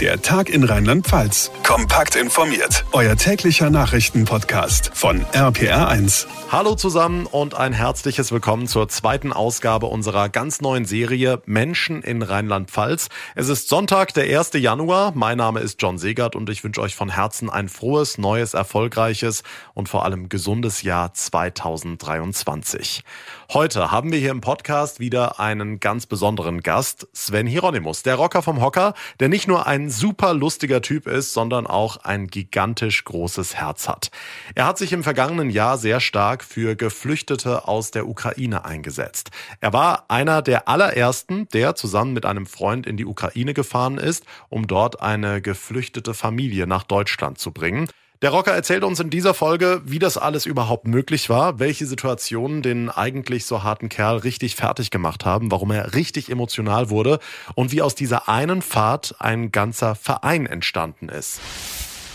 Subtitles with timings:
[0.00, 1.52] Der Tag in Rheinland-Pfalz.
[1.62, 2.84] Kompakt informiert.
[2.90, 6.26] Euer täglicher Nachrichtenpodcast von RPR1.
[6.50, 12.22] Hallo zusammen und ein herzliches Willkommen zur zweiten Ausgabe unserer ganz neuen Serie Menschen in
[12.22, 13.08] Rheinland-Pfalz.
[13.36, 14.52] Es ist Sonntag, der 1.
[14.54, 15.12] Januar.
[15.14, 19.44] Mein Name ist John Segert und ich wünsche euch von Herzen ein frohes, neues, erfolgreiches
[19.74, 23.04] und vor allem gesundes Jahr 2023.
[23.52, 28.42] Heute haben wir hier im Podcast wieder einen ganz besonderen Gast, Sven Hieronymus, der Rocker
[28.42, 33.54] vom Hocker, der nicht nur ein super lustiger Typ ist, sondern auch ein gigantisch großes
[33.54, 34.10] Herz hat.
[34.54, 39.30] Er hat sich im vergangenen Jahr sehr stark für Geflüchtete aus der Ukraine eingesetzt.
[39.60, 44.24] Er war einer der allerersten, der zusammen mit einem Freund in die Ukraine gefahren ist,
[44.48, 47.88] um dort eine geflüchtete Familie nach Deutschland zu bringen.
[48.24, 52.62] Der Rocker erzählt uns in dieser Folge, wie das alles überhaupt möglich war, welche Situationen
[52.62, 57.18] den eigentlich so harten Kerl richtig fertig gemacht haben, warum er richtig emotional wurde
[57.54, 61.38] und wie aus dieser einen Fahrt ein ganzer Verein entstanden ist.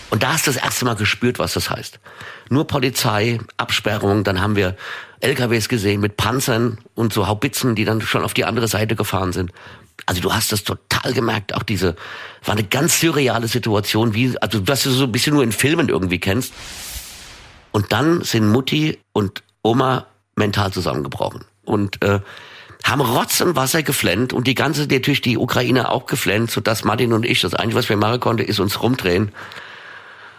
[0.09, 1.99] Und da hast du das erste Mal gespürt, was das heißt.
[2.49, 4.75] Nur Polizei, Absperrung, dann haben wir
[5.19, 9.31] LKWs gesehen mit Panzern und so Haubitzen, die dann schon auf die andere Seite gefahren
[9.31, 9.51] sind.
[10.05, 11.95] Also du hast das total gemerkt, auch diese,
[12.43, 15.89] war eine ganz surreale Situation, wie, also was du so ein bisschen nur in Filmen
[15.89, 16.53] irgendwie kennst.
[17.71, 22.19] Und dann sind Mutti und Oma mental zusammengebrochen und äh,
[22.83, 27.13] haben Rotz und Wasser geflennt und die ganze, natürlich die Ukraine auch geflennt, sodass Martin
[27.13, 29.31] und ich, das Einzige, was wir machen konnten, ist uns rumdrehen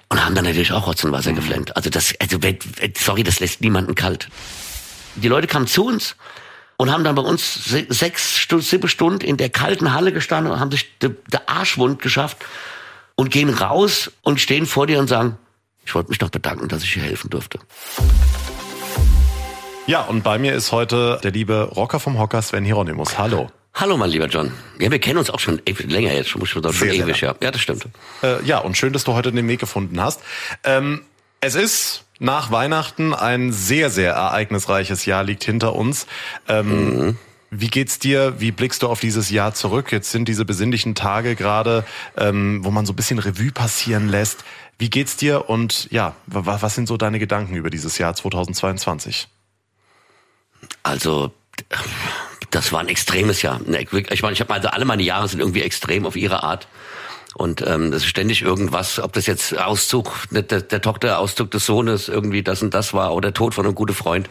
[0.08, 1.77] und haben dann natürlich auch Rotz und Wasser geflennt.
[1.77, 2.39] Also das, also
[2.98, 4.28] sorry, das lässt niemanden kalt.
[5.17, 6.17] Die Leute kamen zu uns
[6.81, 10.70] und haben dann bei uns sechs, sieben Stunden in der kalten Halle gestanden und haben
[10.70, 11.12] sich der
[11.47, 12.39] Arschwund geschafft
[13.17, 15.36] und gehen raus und stehen vor dir und sagen,
[15.84, 17.58] ich wollte mich noch bedanken, dass ich hier helfen durfte.
[19.89, 23.19] Ja, und bei mir ist heute der liebe Rocker vom Hocker Sven Hieronymus.
[23.19, 23.51] Hallo.
[23.75, 24.51] Hallo, mein lieber John.
[24.78, 27.34] Ja, wir kennen uns auch schon länger jetzt, schon, schon, schon ewig, ja.
[27.42, 27.89] Ja, das stimmt.
[28.23, 30.23] Äh, ja, und schön, dass du heute den Weg gefunden hast.
[30.64, 31.03] Ähm,
[31.42, 36.07] es ist nach Weihnachten ein sehr, sehr ereignisreiches Jahr liegt hinter uns.
[36.47, 37.19] Ähm, mhm.
[37.51, 38.39] Wie geht's dir?
[38.39, 39.91] Wie blickst du auf dieses Jahr zurück?
[39.91, 41.85] Jetzt sind diese besinnlichen Tage gerade,
[42.17, 44.45] ähm, wo man so ein bisschen Revue passieren lässt.
[44.79, 45.48] Wie geht's dir?
[45.51, 49.27] Und ja, was sind so deine Gedanken über dieses Jahr 2022?
[50.83, 51.33] Also,
[52.51, 53.61] das war ein extremes Jahr.
[53.67, 56.69] Ich meine, ich habe also alle meine Jahre sind irgendwie extrem auf ihre Art.
[57.35, 61.64] Und ähm, das ist ständig irgendwas, ob das jetzt Auszug der, der Tochter, Auszug des
[61.64, 64.29] Sohnes, irgendwie das und das war, oder Tod von einem guten Freund,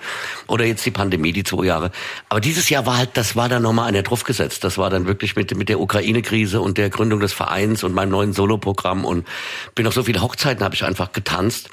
[0.48, 1.92] oder jetzt die Pandemie, die zwei Jahre.
[2.28, 4.64] Aber dieses Jahr war halt, das war dann nochmal einer drauf gesetzt.
[4.64, 8.10] Das war dann wirklich mit, mit der Ukraine-Krise und der Gründung des Vereins und meinem
[8.10, 9.26] neuen Soloprogramm und
[9.76, 11.70] bin auf so viele Hochzeiten habe ich einfach getanzt.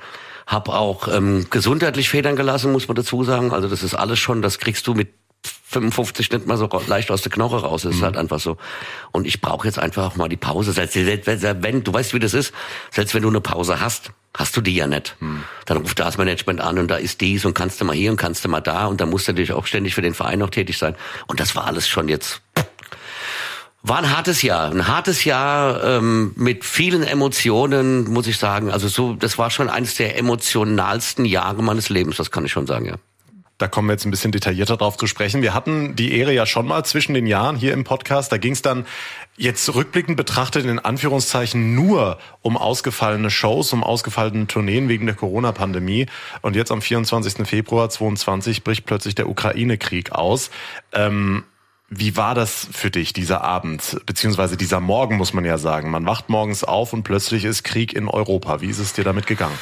[0.47, 3.53] Hab auch ähm, gesundheitlich Federn gelassen, muss man dazu sagen.
[3.53, 5.09] Also das ist alles schon, das kriegst du mit
[5.47, 7.83] 55 nicht mal so leicht aus der Knoche raus.
[7.83, 8.05] Das ist mhm.
[8.05, 8.57] halt einfach so.
[9.13, 10.73] Und ich brauche jetzt einfach auch mal die Pause.
[10.73, 12.53] Selbst wenn, du weißt, wie das ist,
[12.91, 15.17] selbst wenn du eine Pause hast, hast du die ja nicht.
[15.21, 15.45] Mhm.
[15.65, 18.17] Dann ruft das Management an und da ist dies und kannst du mal hier und
[18.17, 20.51] kannst du mal da und dann musst du natürlich auch ständig für den Verein noch
[20.51, 20.95] tätig sein.
[21.27, 22.43] Und das war alles schon jetzt
[23.89, 28.71] war ein hartes Jahr, ein hartes Jahr ähm, mit vielen Emotionen, muss ich sagen.
[28.71, 32.67] Also so, das war schon eines der emotionalsten Jahre meines Lebens, das kann ich schon
[32.67, 32.95] sagen, ja.
[33.59, 35.41] Da kommen wir jetzt ein bisschen detaillierter drauf zu sprechen.
[35.41, 38.31] Wir hatten die Ehre ja schon mal zwischen den Jahren hier im Podcast.
[38.31, 38.85] Da ging es dann
[39.39, 46.07] jetzt rückblickend betrachtet in Anführungszeichen nur um ausgefallene Shows, um ausgefallene Tourneen wegen der Corona-Pandemie.
[46.43, 47.49] Und jetzt am 24.
[47.49, 50.51] Februar 2022 bricht plötzlich der Ukraine-Krieg aus.
[50.93, 51.45] Ähm,
[51.89, 55.91] wie war das für dich, dieser Abend, beziehungsweise dieser Morgen, muss man ja sagen?
[55.91, 58.61] Man wacht morgens auf und plötzlich ist Krieg in Europa.
[58.61, 59.57] Wie ist es dir damit gegangen?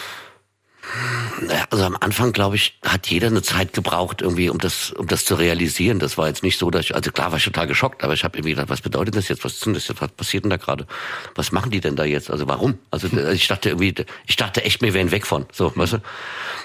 [1.70, 5.24] Also am Anfang, glaube ich, hat jeder eine Zeit gebraucht, irgendwie, um das, um das
[5.24, 5.98] zu realisieren.
[5.98, 8.22] Das war jetzt nicht so, dass ich, also klar war ich total geschockt, aber ich
[8.22, 9.44] habe irgendwie gedacht, was bedeutet das jetzt?
[9.44, 10.00] Was ist denn das jetzt?
[10.00, 10.86] Was passiert denn da gerade?
[11.34, 12.30] Was machen die denn da jetzt?
[12.30, 12.78] Also warum?
[12.90, 13.94] Also ich dachte irgendwie,
[14.26, 15.46] ich dachte echt, wir wären weg von.
[15.52, 15.98] So, weißt du?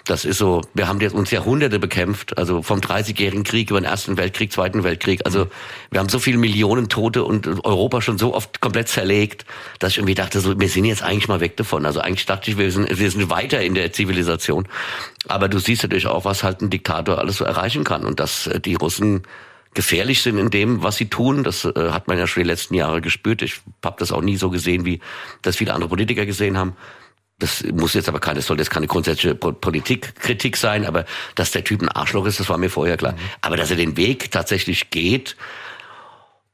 [0.05, 3.85] Das ist so, wir haben jetzt uns Jahrhunderte bekämpft, also vom 30-jährigen Krieg über den
[3.85, 5.21] Ersten Weltkrieg, Zweiten Weltkrieg.
[5.25, 5.47] Also
[5.91, 9.45] wir haben so viele Millionen Tote und Europa schon so oft komplett zerlegt,
[9.79, 11.85] dass ich irgendwie dachte, so, wir sind jetzt eigentlich mal weg davon.
[11.85, 14.08] Also eigentlich dachte ich, wir sind, wir sind weiter in der Zivilisation.
[15.27, 18.47] Aber du siehst natürlich auch, was halt ein Diktator alles so erreichen kann und dass
[18.47, 19.23] äh, die Russen
[19.73, 21.43] gefährlich sind in dem, was sie tun.
[21.43, 23.41] Das äh, hat man ja schon die letzten Jahre gespürt.
[23.41, 24.99] Ich habe das auch nie so gesehen, wie
[25.41, 26.75] das viele andere Politiker gesehen haben.
[27.37, 31.81] Das muss jetzt aber keine, soll jetzt keine grundsätzliche Politikkritik sein, aber dass der Typ
[31.81, 33.13] ein Arschloch ist, das war mir vorher klar.
[33.13, 33.17] Mhm.
[33.41, 35.37] Aber dass er den Weg tatsächlich geht,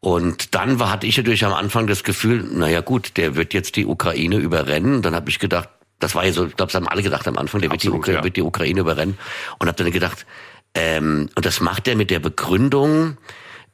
[0.06, 3.76] und dann war, hatte ich natürlich am Anfang das Gefühl, naja gut, der wird jetzt
[3.76, 5.02] die Ukraine überrennen.
[5.02, 5.68] Dann habe ich gedacht,
[6.00, 8.08] das war ja so, ich glaube, das haben alle gedacht am Anfang, der Absolut, wird,
[8.08, 8.24] die ja.
[8.24, 9.18] wird, die Ukraine überrennen.
[9.60, 10.26] Und habe dann gedacht,
[10.74, 13.18] ähm, und das macht er mit der Begründung,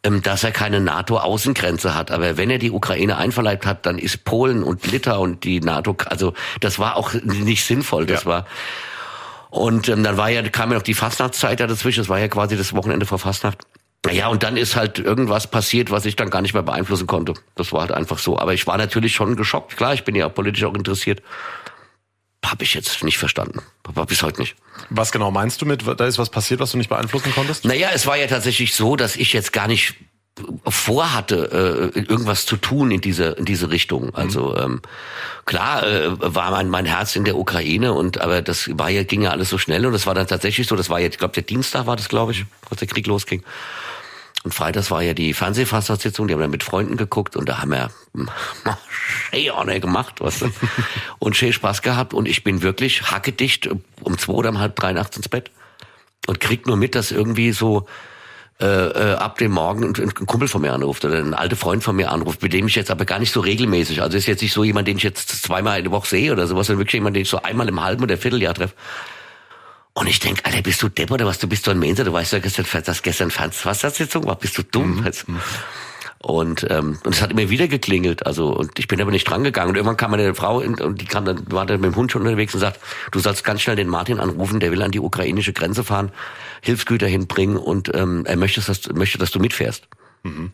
[0.03, 2.11] ähm, dass er keine NATO-Außengrenze hat.
[2.11, 6.33] Aber wenn er die Ukraine einverleibt hat, dann ist Polen und Litauen die NATO, also
[6.59, 8.05] das war auch nicht sinnvoll.
[8.05, 8.29] Das ja.
[8.29, 8.45] war
[9.51, 12.29] und ähm, dann war ja, kam ja noch die Fastnachtszeit da dazwischen, das war ja
[12.29, 13.59] quasi das Wochenende vor Fastnacht.
[14.09, 17.33] Ja, und dann ist halt irgendwas passiert, was ich dann gar nicht mehr beeinflussen konnte.
[17.55, 18.39] Das war halt einfach so.
[18.39, 19.77] Aber ich war natürlich schon geschockt.
[19.77, 21.21] Klar, ich bin ja politisch auch interessiert.
[22.43, 23.61] Habe ich jetzt nicht verstanden.
[23.83, 24.55] Aber bis heute nicht.
[24.89, 27.65] Was genau meinst du mit, da ist was passiert, was du nicht beeinflussen konntest?
[27.65, 29.95] Naja, es war ja tatsächlich so, dass ich jetzt gar nicht
[30.65, 34.05] vorhatte, äh, irgendwas zu tun in diese in diese Richtung.
[34.05, 34.15] Mhm.
[34.15, 34.81] Also ähm,
[35.45, 39.21] klar äh, war mein mein Herz in der Ukraine und aber das war ja ging
[39.21, 40.75] ja alles so schnell und das war dann tatsächlich so.
[40.75, 43.43] Das war jetzt, ich glaube, der Dienstag war das, glaube ich, als der Krieg losging.
[44.43, 47.71] Und freitags war ja die Fernsehfassationssitzung, die haben dann mit Freunden geguckt und da haben
[47.71, 47.91] wir
[48.89, 50.67] schön gemacht, was weißt du?
[51.19, 53.69] und schön Spaß gehabt und ich bin wirklich hackedicht
[54.01, 55.51] um zwei oder um halb drei nachts ins Bett
[56.25, 57.85] und krieg nur mit, dass irgendwie so
[58.61, 61.83] äh, äh, ab dem Morgen ein, ein Kumpel von mir anruft oder ein alter Freund
[61.83, 64.41] von mir anruft, mit dem ich jetzt aber gar nicht so regelmäßig, also ist jetzt
[64.41, 66.93] nicht so jemand, den ich jetzt zweimal in der Woche sehe oder sowas, sondern wirklich
[66.93, 68.75] jemand, den ich so einmal im halben oder Vierteljahr treffe.
[69.93, 71.39] Und ich denk, Alter, bist du Depp oder was?
[71.39, 74.63] Du bist so ein Mensa, du weißt ja, gestern, dass gestern Wassersitzung war, bist du
[74.63, 74.97] dumm?
[74.97, 75.03] Mhm.
[75.05, 75.25] Also,
[76.23, 79.43] und ähm, und es hat immer wieder geklingelt, also und ich bin aber nicht dran
[79.43, 79.69] gegangen.
[79.69, 82.11] Und irgendwann kam meine Frau in, und die kam dann war dann mit dem Hund
[82.11, 82.79] schon unterwegs und sagt,
[83.11, 86.11] du sollst ganz schnell den Martin anrufen, der will an die ukrainische Grenze fahren,
[86.61, 89.87] Hilfsgüter hinbringen und ähm, er möchte, dass möchte, dass du mitfährst.
[90.21, 90.51] Mhm.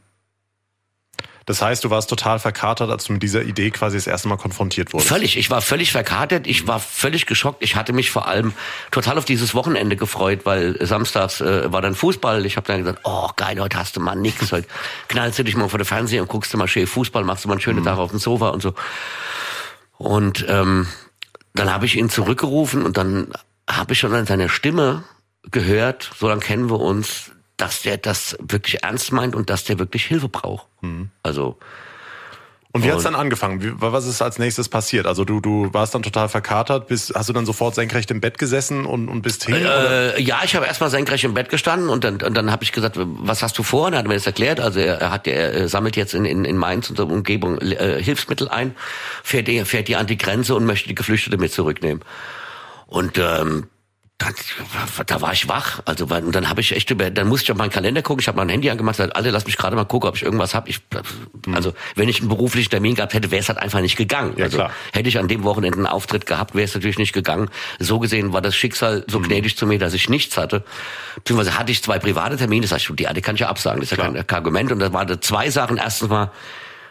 [1.47, 4.35] Das heißt, du warst total verkatert, als du mit dieser Idee quasi das erste Mal
[4.35, 5.07] konfrontiert wurdest.
[5.07, 5.37] Völlig.
[5.37, 6.45] Ich war völlig verkatert.
[6.45, 7.63] Ich war völlig geschockt.
[7.63, 8.51] Ich hatte mich vor allem
[8.91, 12.45] total auf dieses Wochenende gefreut, weil samstags äh, war dann Fußball.
[12.45, 14.51] Ich habe dann gesagt, oh geil, heute hast du mal nix.
[14.51, 14.67] Heute
[15.07, 17.47] knallst du dich mal vor der Fernseher und guckst du mal schön Fußball, machst du
[17.47, 17.85] mal einen schönen mhm.
[17.85, 18.73] Tag auf dem Sofa und so.
[19.97, 20.85] Und ähm,
[21.53, 23.31] dann habe ich ihn zurückgerufen und dann
[23.69, 25.05] habe ich schon an seiner Stimme
[25.49, 29.79] gehört, so lange kennen wir uns, dass der das wirklich ernst meint und dass der
[29.79, 30.67] wirklich Hilfe braucht.
[30.81, 31.09] Mhm.
[31.23, 31.57] Also
[32.77, 33.63] und wie hat's dann angefangen?
[33.63, 35.07] Wie, was ist als nächstes passiert?
[35.07, 38.37] Also du, du warst dann total verkatert, bist, hast du dann sofort senkrecht im Bett
[38.37, 39.55] gesessen und, und bist hin?
[39.55, 42.71] Äh, ja, ich habe erstmal senkrecht im Bett gestanden und dann, und dann habe ich
[42.71, 43.87] gesagt, was hast du vor?
[43.87, 44.59] Und er hat mir das erklärt.
[44.59, 48.03] Also er, er hat, er sammelt jetzt in, in, in Mainz und der Umgebung äh,
[48.03, 48.75] Hilfsmittel ein,
[49.23, 52.03] fährt die, fährt die an die Grenze und möchte die Geflüchtete mit zurücknehmen.
[52.85, 53.67] Und ähm,
[54.17, 54.33] dann,
[55.05, 55.81] da war ich wach.
[55.85, 58.21] Also und dann habe ich echt über, dann musste ich auf meinen Kalender gucken.
[58.21, 60.55] Ich habe mein Handy angemacht, gesagt, alle, lass mich gerade mal gucken, ob ich irgendwas
[60.55, 60.69] habe.
[60.69, 60.79] Ich,
[61.53, 64.33] also wenn ich einen beruflichen Termin gehabt hätte, wäre es halt einfach nicht gegangen.
[64.37, 64.71] Ja, also klar.
[64.91, 67.49] hätte ich an dem Wochenende einen Auftritt gehabt, wäre es natürlich nicht gegangen.
[67.77, 69.25] So gesehen war das Schicksal so mhm.
[69.25, 70.63] gnädig zu mir, dass ich nichts hatte.
[71.17, 73.91] Beziehungsweise hatte ich zwei private Termine, das heißt, die eine kann ich ja absagen, das
[73.91, 74.71] ist ja kein, kein Argument.
[74.71, 75.77] Und da waren zwei Sachen.
[75.77, 76.31] Erstens mal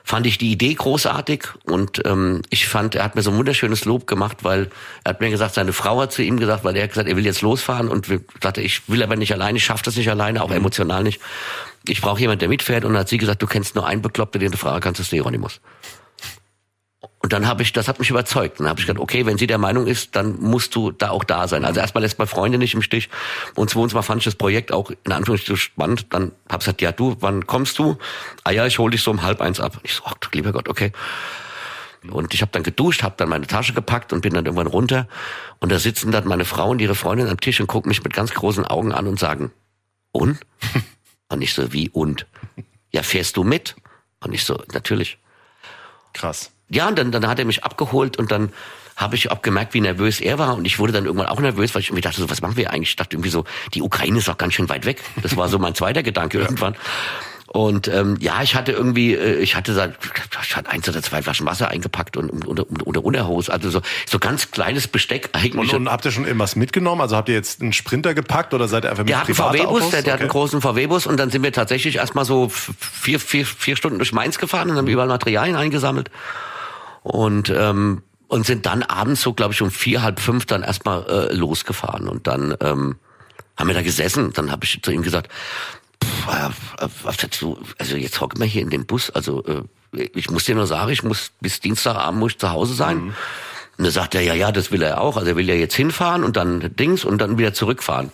[0.06, 3.84] fand ich die Idee großartig und ähm, ich fand, er hat mir so ein wunderschönes
[3.86, 4.70] Lob gemacht, weil
[5.02, 7.16] er hat mir gesagt, seine Frau hat zu ihm gesagt, weil er hat gesagt, er
[7.16, 8.06] will jetzt losfahren und
[8.40, 10.58] sagte, ich will aber nicht alleine, ich schaffe das nicht alleine, auch mhm.
[10.58, 11.20] emotional nicht.
[11.88, 14.38] Ich brauche jemand, der mitfährt und dann hat sie gesagt, du kennst nur einen Bekloppter,
[14.38, 15.60] den du fragen kannst, das ist Hieronymus.
[17.26, 18.60] Und dann habe ich, das hat mich überzeugt.
[18.60, 21.24] Dann habe ich gesagt, okay, wenn sie der Meinung ist, dann musst du da auch
[21.24, 21.64] da sein.
[21.64, 23.08] Also erstmal lässt man Freunde nicht im Stich.
[23.54, 26.06] Und zweitens mal fand ich das Projekt auch in Anführungsstrichen spannend.
[26.10, 27.98] Dann habe ich gesagt, ja du, wann kommst du?
[28.44, 29.80] Ah ja, ich hole dich so um halb eins ab.
[29.82, 30.92] Ich so, oh, lieber Gott, okay.
[32.08, 35.08] Und ich habe dann geduscht, habe dann meine Tasche gepackt und bin dann irgendwann runter.
[35.58, 38.12] Und da sitzen dann meine Frau und ihre Freundin am Tisch und gucken mich mit
[38.12, 39.50] ganz großen Augen an und sagen,
[40.12, 40.38] und?
[41.28, 42.26] und ich so, wie und?
[42.92, 43.74] Ja, fährst du mit?
[44.20, 45.18] Und ich so, natürlich.
[46.12, 48.52] Krass ja, und dann, dann hat er mich abgeholt und dann
[48.96, 50.56] habe ich auch gemerkt, wie nervös er war.
[50.56, 52.72] Und ich wurde dann irgendwann auch nervös, weil ich irgendwie dachte, so, was machen wir
[52.72, 52.90] eigentlich?
[52.90, 53.44] Ich dachte irgendwie so,
[53.74, 55.02] die Ukraine ist doch ganz schön weit weg.
[55.22, 56.74] Das war so mein zweiter Gedanke irgendwann.
[57.48, 59.88] Und ähm, ja, ich hatte irgendwie, äh, ich hatte da,
[60.42, 64.18] ich hatte eins oder zwei Flaschen Wasser eingepackt und unter, unter Unterhose, also so so
[64.18, 65.72] ganz kleines Besteck eigentlich.
[65.72, 67.00] Und, und habt ihr schon irgendwas mitgenommen?
[67.00, 69.36] Also habt ihr jetzt einen Sprinter gepackt oder seid ihr einfach mit Der hat einen
[69.36, 70.10] VW-Bus, der, der okay.
[70.12, 73.98] hat einen großen VW-Bus und dann sind wir tatsächlich erstmal so vier, vier, vier Stunden
[73.98, 76.10] durch Mainz gefahren und haben überall Materialien eingesammelt
[77.06, 81.06] und ähm, und sind dann abends so, glaube ich, um vier, halb fünf dann erstmal
[81.06, 82.96] äh, losgefahren und dann ähm,
[83.56, 84.32] haben wir da gesessen.
[84.32, 85.30] Dann habe ich zu ihm gesagt,
[86.02, 86.26] pff,
[86.80, 90.56] äh, äh, also jetzt hocken wir hier in dem Bus, also äh, ich muss dir
[90.56, 92.96] nur sagen, ich muss bis Dienstagabend muss ich zu Hause sein.
[92.96, 93.14] Mhm.
[93.78, 95.16] Und da sagt er, ja, ja, das will er auch.
[95.16, 98.10] Also er will ja jetzt hinfahren und dann Dings und dann wieder zurückfahren.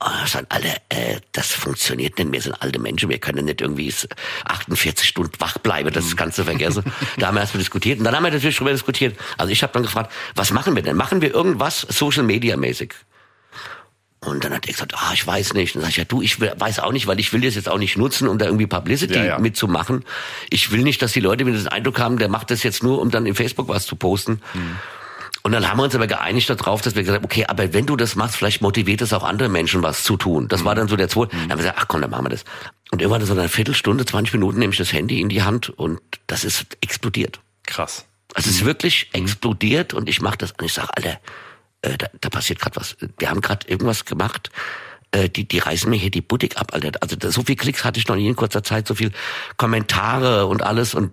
[0.00, 2.32] Oh, sagen alle, äh, das funktioniert nicht.
[2.32, 3.92] Wir sind alte Menschen, wir können nicht irgendwie
[4.44, 6.84] 48 Stunden wach bleiben, das kannst du vergessen.
[7.18, 9.18] da haben wir erstmal diskutiert und dann haben wir natürlich darüber diskutiert.
[9.38, 10.96] Also ich habe dann gefragt, was machen wir denn?
[10.96, 12.94] Machen wir irgendwas Social Media mäßig?
[14.20, 15.74] Und dann hat er gesagt, ah, ich weiß nicht.
[15.74, 17.56] Und dann sag ich, ja du, ich will, weiß auch nicht, weil ich will das
[17.56, 19.38] jetzt auch nicht nutzen, um da irgendwie Publicity ja, ja.
[19.38, 20.04] mitzumachen.
[20.50, 23.00] Ich will nicht, dass die Leute wieder den Eindruck haben, der macht das jetzt nur,
[23.00, 24.40] um dann in Facebook was zu posten.
[24.54, 24.76] Mhm.
[25.48, 27.86] Und dann haben wir uns aber geeinigt darauf, dass wir gesagt haben, okay, aber wenn
[27.86, 30.46] du das machst, vielleicht motiviert es auch andere Menschen, was zu tun.
[30.46, 30.64] Das mhm.
[30.66, 31.34] war dann so der zweite.
[31.34, 31.40] Mhm.
[31.40, 32.44] Dann haben wir gesagt, ach komm, dann machen wir das.
[32.90, 36.00] Und irgendwann so eine Viertelstunde, 20 Minuten nehme ich das Handy in die Hand und
[36.26, 37.40] das ist explodiert.
[37.64, 38.04] Krass.
[38.34, 41.18] Also es ist wirklich explodiert und ich mache das und ich sage, Alter,
[41.80, 42.98] äh, da, da passiert gerade was.
[43.16, 44.50] Wir haben gerade irgendwas gemacht.
[45.12, 46.90] Äh, die, die reißen mir hier die Boutique ab, Alter.
[47.00, 49.12] Also so viel Klicks hatte ich noch nie in kurzer Zeit, so viel
[49.56, 51.10] Kommentare und alles und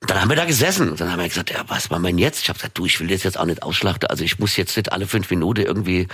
[0.00, 0.94] dann haben wir da gesessen.
[0.96, 2.42] Dann haben wir gesagt, ja, was machen wir denn jetzt?
[2.42, 4.08] Ich habe gesagt, du, ich will das jetzt auch nicht ausschlachten.
[4.08, 6.06] Also ich muss jetzt nicht alle fünf Minuten irgendwie.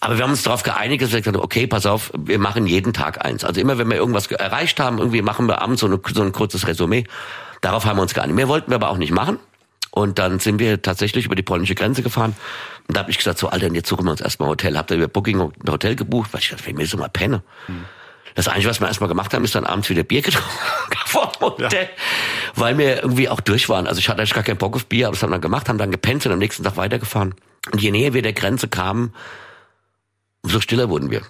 [0.00, 2.66] Aber wir haben uns darauf geeinigt, dass wir gesagt haben, okay, pass auf, wir machen
[2.66, 3.44] jeden Tag eins.
[3.44, 6.32] Also immer, wenn wir irgendwas erreicht haben, irgendwie machen wir abends so, eine, so ein
[6.32, 7.04] kurzes Resümee.
[7.60, 8.34] Darauf haben wir uns geeinigt.
[8.34, 9.38] Mehr wollten wir aber auch nicht machen.
[9.92, 12.34] Und dann sind wir tatsächlich über die polnische Grenze gefahren.
[12.88, 14.76] Und da habe ich gesagt, so Alter, jetzt suchen wir uns erstmal ein Hotel.
[14.76, 16.32] Habt ihr über Booking ein Hotel gebucht?
[16.32, 17.42] Weil ich dachte, wir müssen mal pennen.
[17.66, 17.84] Hm.
[18.34, 20.48] Das Einzige, was wir erstmal gemacht haben, ist dann abends wieder Bier getrunken
[21.58, 21.68] ja.
[22.54, 23.86] weil wir irgendwie auch durch waren.
[23.86, 25.68] Also ich hatte eigentlich gar keinen Bock auf Bier, aber das haben wir dann gemacht,
[25.68, 27.34] haben dann gepennt und am nächsten Tag weitergefahren.
[27.70, 29.14] Und je näher wir der Grenze kamen,
[30.42, 31.22] umso stiller wurden wir.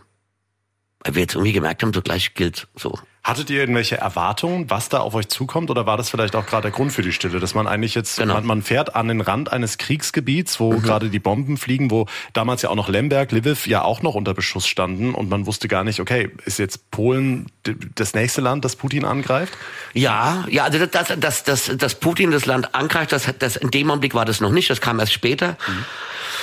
[1.04, 2.98] Weil wir jetzt irgendwie gemerkt haben, so gleich gilt so.
[3.24, 5.70] Hattet ihr irgendwelche Erwartungen, was da auf euch zukommt?
[5.70, 8.18] Oder war das vielleicht auch gerade der Grund für die Stille, dass man eigentlich jetzt,
[8.18, 8.34] genau.
[8.34, 10.82] man, man, fährt an den Rand eines Kriegsgebiets, wo mhm.
[10.82, 14.34] gerade die Bomben fliegen, wo damals ja auch noch Lemberg, Lviv ja auch noch unter
[14.34, 17.46] Beschuss standen und man wusste gar nicht, okay, ist jetzt Polen
[17.94, 19.52] das nächste Land, das Putin angreift?
[19.94, 23.88] Ja, ja, also dass, dass, dass, dass Putin das Land angreift, das, das, in dem
[23.90, 25.56] Augenblick war das noch nicht, das kam erst später.
[25.68, 25.84] Mhm.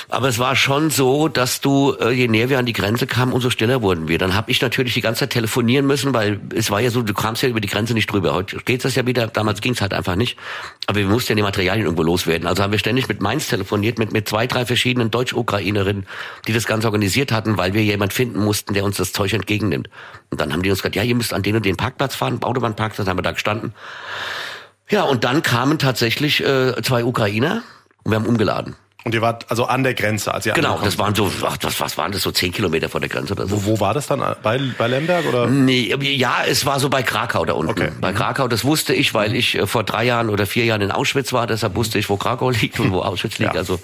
[0.08, 3.34] Aber es war schon so, dass du, äh, je näher wir an die Grenze kamen,
[3.34, 4.18] umso stiller wurden wir.
[4.18, 7.14] Dann habe ich natürlich die ganze Zeit telefonieren müssen, weil es war ja so, du
[7.14, 8.34] kamst ja über die Grenze nicht drüber.
[8.34, 10.38] Heute geht das ja wieder, damals ging es halt einfach nicht.
[10.88, 12.48] Aber wir mussten ja die Materialien irgendwo loswerden.
[12.48, 16.06] Also haben wir ständig mit Mainz telefoniert, mit, mit zwei, drei verschiedenen Deutsch-Ukrainerinnen,
[16.48, 19.90] die das Ganze organisiert hatten, weil wir jemand finden mussten, der uns das Zeug entgegennimmt.
[20.30, 22.42] Und dann haben die uns gesagt, ja, ihr müsst an den und den Parkplatz fahren,
[22.42, 23.74] Autobahnparkplatz, haben wir da gestanden.
[24.90, 27.62] Ja, und dann kamen tatsächlich äh, zwei Ukrainer
[28.04, 28.76] und wir haben umgeladen.
[29.06, 31.80] Und ihr wart also an der Grenze, als ihr Genau, das waren so, ach, das,
[31.80, 33.66] was waren das, so zehn Kilometer vor der Grenze oder so.
[33.66, 34.20] Wo, wo war das dann?
[34.44, 35.48] Bei, bei Lemberg oder?
[35.48, 37.72] Nee, ja, es war so bei Krakau da unten.
[37.72, 37.92] Okay.
[38.02, 38.18] Bei mhm.
[38.18, 41.32] Krakau, das wusste ich, weil ich äh, vor drei Jahren oder vier Jahren in Auschwitz
[41.32, 43.54] war, deshalb wusste ich, wo Krakau liegt und wo Auschwitz liegt.
[43.54, 43.60] Ja.
[43.60, 43.80] Also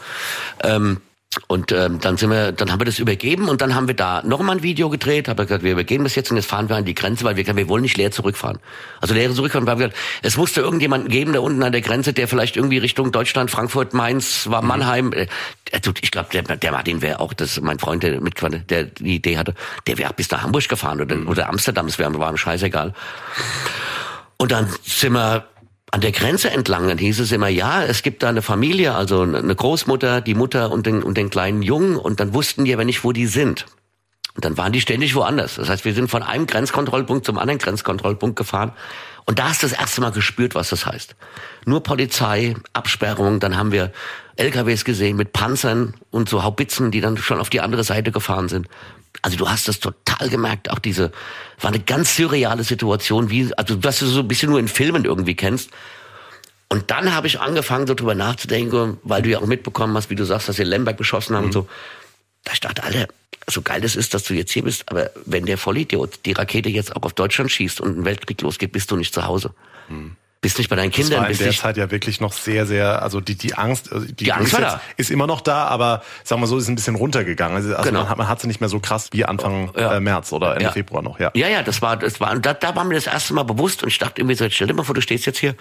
[0.63, 1.00] ähm,
[1.48, 4.22] und ähm, dann sind wir, dann haben wir das übergeben und dann haben wir da
[4.24, 6.75] noch mal ein Video gedreht, habe gesagt, wir übergeben das jetzt und jetzt fahren wir
[6.75, 8.60] an die Grenze, weil wir, wir wollen nicht leer zurückfahren.
[9.01, 12.13] Also leer zurückfahren, weil wir gesagt, es musste irgendjemanden geben da unten an der Grenze,
[12.13, 14.68] der vielleicht irgendwie Richtung Deutschland, Frankfurt, Mainz, war mhm.
[14.70, 15.13] Mannheim.
[15.13, 15.27] Äh,
[16.01, 18.36] ich glaube, der, der Martin wäre auch, das mein Freund, der mit
[18.70, 19.54] der die Idee hatte,
[19.88, 21.27] der wäre auch bis nach Hamburg gefahren oder, mhm.
[21.27, 22.94] oder Amsterdam, das wäre war ihm scheißegal.
[24.38, 25.46] Und dann sind wir
[25.95, 29.21] an der Grenze entlang, dann hieß es immer, ja, es gibt da eine Familie, also
[29.21, 32.83] eine Großmutter, die Mutter und den, und den kleinen Jungen und dann wussten die aber
[32.83, 33.65] nicht, wo die sind.
[34.33, 35.55] Und dann waren die ständig woanders.
[35.55, 38.73] Das heißt, wir sind von einem Grenzkontrollpunkt zum anderen Grenzkontrollpunkt gefahren.
[39.25, 41.15] Und da hast du das erste Mal gespürt, was das heißt.
[41.65, 43.93] Nur Polizei, Absperrung, dann haben wir
[44.35, 48.49] LKWs gesehen mit Panzern und so Haubitzen, die dann schon auf die andere Seite gefahren
[48.49, 48.67] sind.
[49.25, 51.12] Also du hast das total gemerkt, auch diese,
[51.60, 55.03] war eine ganz surreale Situation, wie, also was du so ein bisschen nur in Filmen
[55.03, 55.72] irgendwie kennst.
[56.70, 60.15] Und dann habe ich angefangen, so drüber nachzudenken, weil du ja auch mitbekommen hast, wie
[60.15, 61.48] du sagst, dass sie Lemberg beschossen haben mhm.
[61.48, 61.67] und so.
[62.44, 63.08] Da ich dachte, Alter,
[63.48, 66.70] so geil das ist, dass du jetzt hier bist, aber wenn der Vollidiot die Rakete
[66.70, 69.55] jetzt auch auf Deutschland schießt und ein Weltkrieg losgeht, bist du nicht zu Hause.
[69.89, 71.21] Mhm bist nicht bei deinen Kindern.
[71.21, 74.05] Das war in der Zeit ja wirklich noch sehr, sehr, also die, die Angst, also
[74.05, 76.75] die, die Angst ist, jetzt, ist immer noch da, aber sagen wir so, ist ein
[76.75, 77.57] bisschen runtergegangen.
[77.57, 78.01] Also, also genau.
[78.01, 79.95] man, hat, man hat sie nicht mehr so krass wie Anfang ja.
[79.95, 80.71] äh, März oder Ende ja.
[80.71, 81.31] Februar noch, ja.
[81.33, 83.81] Ja, ja, das war, das war, und da, da war mir das erste Mal bewusst
[83.81, 85.55] und ich dachte irgendwie so, stell dir mal vor, du stehst jetzt hier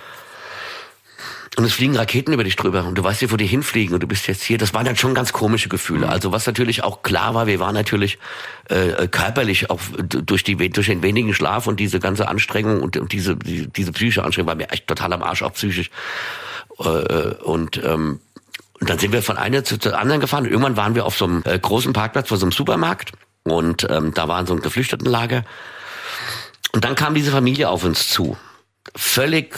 [1.56, 4.02] und es fliegen Raketen über dich drüber und du weißt nicht, wo die hinfliegen und
[4.02, 4.58] du bist jetzt hier.
[4.58, 6.06] Das waren dann schon ganz komische Gefühle.
[6.06, 6.12] Mhm.
[6.12, 8.18] Also was natürlich auch klar war, wir waren natürlich
[8.68, 13.12] äh, körperlich auch durch, die, durch den wenigen Schlaf und diese ganze Anstrengung und, und
[13.12, 15.90] diese, die, diese psychische Anstrengung war mir echt total am Arsch, auch psychisch.
[16.78, 18.20] Äh, und ähm,
[18.80, 20.44] und dann sind wir von einer zu, zur anderen gefahren.
[20.44, 23.12] Und irgendwann waren wir auf so einem äh, großen Parkplatz vor so einem Supermarkt
[23.44, 25.44] und ähm, da war so ein Geflüchtetenlager.
[26.72, 28.36] Und dann kam diese Familie auf uns zu.
[28.96, 29.56] Völlig,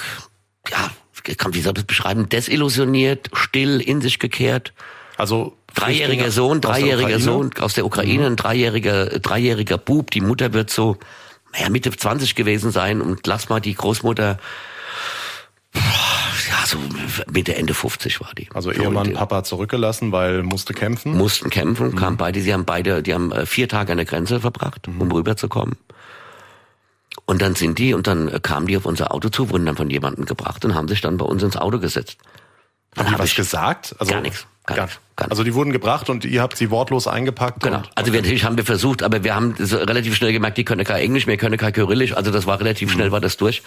[0.68, 0.90] ja,
[1.26, 4.72] wie soll ich das beschreiben, desillusioniert, still, in sich gekehrt.
[5.16, 8.32] Also dreijähriger Sohn, dreijähriger Sohn aus der Ukraine, mhm.
[8.32, 10.10] ein dreijähriger, dreijähriger Bub.
[10.10, 10.98] Die Mutter wird so,
[11.52, 14.38] naja, Mitte 20 gewesen sein und lass mal die Großmutter,
[15.74, 16.78] ja, so
[17.30, 18.48] Mitte, Ende 50 war die.
[18.52, 21.16] Also Ehemann, Papa zurückgelassen, weil musste kämpfen?
[21.16, 21.96] Mussten kämpfen, mhm.
[21.96, 25.00] kamen beide, sie haben beide, die haben äh, vier Tage an der Grenze verbracht, mhm.
[25.00, 25.76] um rüberzukommen.
[27.24, 29.90] Und dann sind die, und dann kamen die auf unser Auto zu, wurden dann von
[29.90, 32.18] jemandem gebracht und haben sich dann bei uns ins Auto gesetzt.
[32.94, 33.94] Dann haben die was gesagt?
[33.98, 34.46] Also, gar nichts.
[34.64, 37.62] Gar, gar, gar Also die wurden gebracht und ihr habt sie wortlos eingepackt?
[37.62, 37.82] Genau.
[37.94, 40.84] also wir, natürlich haben wir versucht, aber wir haben so relativ schnell gemerkt, die können
[40.84, 42.14] kein Englisch mehr, können kein Kyrillisch.
[42.14, 43.12] Also das war relativ schnell, mhm.
[43.12, 43.62] war das durch.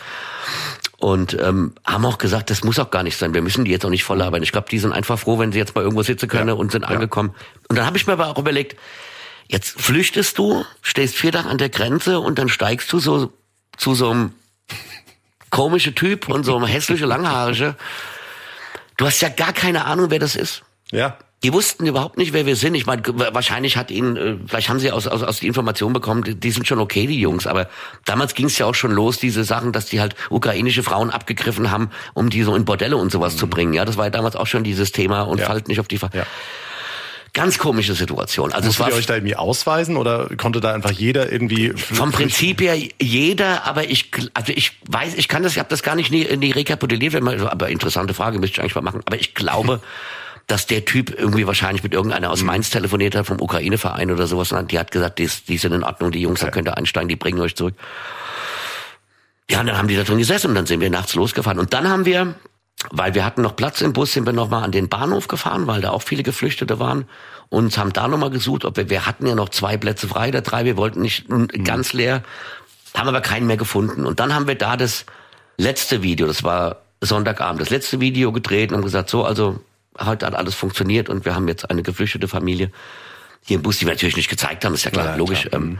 [0.99, 3.33] Und ähm, haben auch gesagt, das muss auch gar nicht sein.
[3.33, 4.43] Wir müssen die jetzt auch nicht voll arbeiten.
[4.43, 6.55] Ich glaube, die sind einfach froh, wenn sie jetzt mal irgendwo sitzen können ja.
[6.55, 6.89] und sind ja.
[6.89, 7.33] angekommen.
[7.69, 8.75] Und dann habe ich mir aber auch überlegt,
[9.47, 13.31] jetzt flüchtest du, stehst vier Tage an der Grenze und dann steigst du so
[13.77, 14.33] zu so einem
[15.49, 17.75] komischen Typ und so einem hässlichen Langhaarige.
[18.97, 20.63] Du hast ja gar keine Ahnung, wer das ist.
[20.91, 21.17] Ja.
[21.41, 22.75] Die wussten überhaupt nicht, wer wir sind.
[22.75, 26.37] Ich meine, wahrscheinlich hat ihnen, äh, vielleicht haben sie aus, aus, aus die Information bekommen,
[26.37, 27.47] die sind schon okay, die Jungs.
[27.47, 27.69] Aber
[28.03, 31.71] damals ging es ja auch schon los, diese Sachen, dass die halt ukrainische Frauen abgegriffen
[31.71, 33.37] haben, um die so in Bordelle und sowas mhm.
[33.37, 33.73] zu bringen.
[33.73, 35.45] Ja, das war ja damals auch schon dieses Thema und ja.
[35.45, 36.25] fallt nicht auf die Ver ja.
[37.39, 38.51] Ganz komische Situation.
[38.51, 41.69] Also Musstet es war ihr euch da irgendwie ausweisen oder konnte da einfach jeder irgendwie
[41.69, 45.83] vom Prinzip her jeder, aber ich also ich weiß, ich kann das, ich habe das
[45.83, 49.01] gar nicht nie, nie rekapituliert, aber interessante Frage müsste ich eigentlich mal machen.
[49.05, 49.81] Aber ich glaube
[50.49, 52.47] dass der Typ irgendwie wahrscheinlich mit irgendeiner aus mhm.
[52.47, 54.51] Mainz telefoniert hat, vom Ukraine-Verein oder sowas.
[54.51, 56.47] Und die hat gesagt, die, die sind in Ordnung, die Jungs, okay.
[56.47, 57.75] da könnt ihr einsteigen, die bringen euch zurück.
[59.49, 61.59] Ja, und dann haben die da drin gesessen und dann sind wir nachts losgefahren.
[61.59, 62.33] Und dann haben wir,
[62.91, 65.81] weil wir hatten noch Platz im Bus, sind wir nochmal an den Bahnhof gefahren, weil
[65.81, 67.05] da auch viele Geflüchtete waren
[67.49, 70.41] und haben da nochmal gesucht, ob wir, wir hatten ja noch zwei Plätze frei, der
[70.41, 71.47] drei, wir wollten nicht mhm.
[71.63, 72.23] ganz leer,
[72.95, 74.05] haben aber keinen mehr gefunden.
[74.05, 75.05] Und dann haben wir da das
[75.57, 79.59] letzte Video, das war Sonntagabend, das letzte Video gedreht und haben gesagt, so, also
[79.99, 82.71] heute hat alles funktioniert und wir haben jetzt eine geflüchtete Familie
[83.41, 85.43] hier im Bus, die wir natürlich nicht gezeigt haben, ist ja klar, ja, logisch.
[85.43, 85.61] Klar.
[85.61, 85.79] Ähm,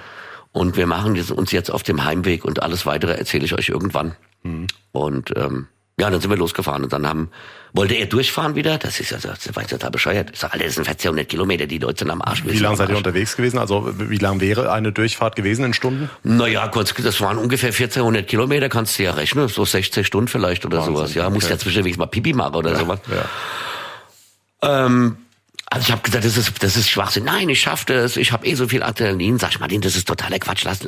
[0.52, 4.16] und wir machen uns jetzt auf dem Heimweg und alles weitere erzähle ich euch irgendwann.
[4.44, 4.68] Mhm.
[4.92, 5.68] Und ähm,
[6.00, 7.30] ja, dann sind wir losgefahren und dann haben,
[7.74, 8.78] wollte er durchfahren wieder.
[8.78, 10.30] Das ist ja, das war total bescheuert.
[10.34, 12.44] Ich sag, Alter, das sind 1400 Kilometer, die Leute sind am Arsch.
[12.46, 13.58] Wie lange seid ihr unterwegs gewesen?
[13.58, 16.10] Also, wie lang wäre eine Durchfahrt gewesen in Stunden?
[16.24, 19.50] Naja, kurz, das waren ungefähr 1400 Kilometer, kannst du ja rechnen.
[19.50, 21.14] So 16 Stunden vielleicht oder Wahnsinn, sowas.
[21.14, 21.34] Ja, okay.
[21.34, 23.00] musst ja zwischendurch mal Pipi machen oder ja, sowas.
[23.12, 24.86] Ja.
[24.86, 25.18] Ähm,
[25.72, 27.26] also ich habe gesagt, das ist, das ist Schwachsinn.
[27.26, 28.18] Nein, ich schaff das.
[28.18, 29.38] Ich habe eh so viel Adrenalin.
[29.38, 30.64] Sag ich mal, das ist totaler Quatsch.
[30.64, 30.80] Lass,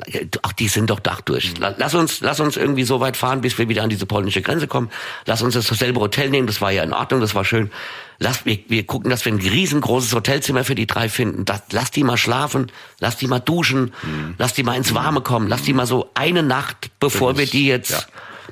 [0.42, 1.54] ach, die sind doch Dach durch.
[1.60, 4.68] Lass uns, lass uns irgendwie so weit fahren, bis wir wieder an diese polnische Grenze
[4.68, 4.90] kommen.
[5.26, 6.48] Lass uns das selbe Hotel nehmen.
[6.48, 7.22] Das war ja in Ordnung.
[7.22, 7.70] Das war schön.
[8.18, 11.46] Lass, wir, wir gucken, dass wir ein riesengroßes Hotelzimmer für die drei finden.
[11.46, 12.72] Das, lass die mal schlafen.
[13.00, 13.94] Lass die mal duschen.
[14.02, 14.34] Mhm.
[14.40, 15.48] Lass die mal ins Warme kommen.
[15.48, 18.00] Lass die mal so eine Nacht, bevor wir die jetzt, ja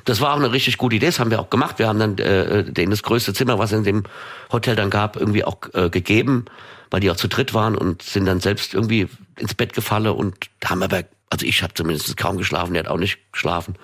[0.04, 1.78] das war auch eine richtig gute Idee, das haben wir auch gemacht.
[1.78, 4.04] Wir haben dann äh, denen das größte Zimmer, was es in dem
[4.52, 6.46] Hotel dann gab, irgendwie auch äh, gegeben,
[6.90, 10.36] weil die auch zu dritt waren und sind dann selbst irgendwie ins Bett gefallen und
[10.64, 13.76] haben aber, also ich habe zumindest kaum geschlafen, der hat auch nicht geschlafen.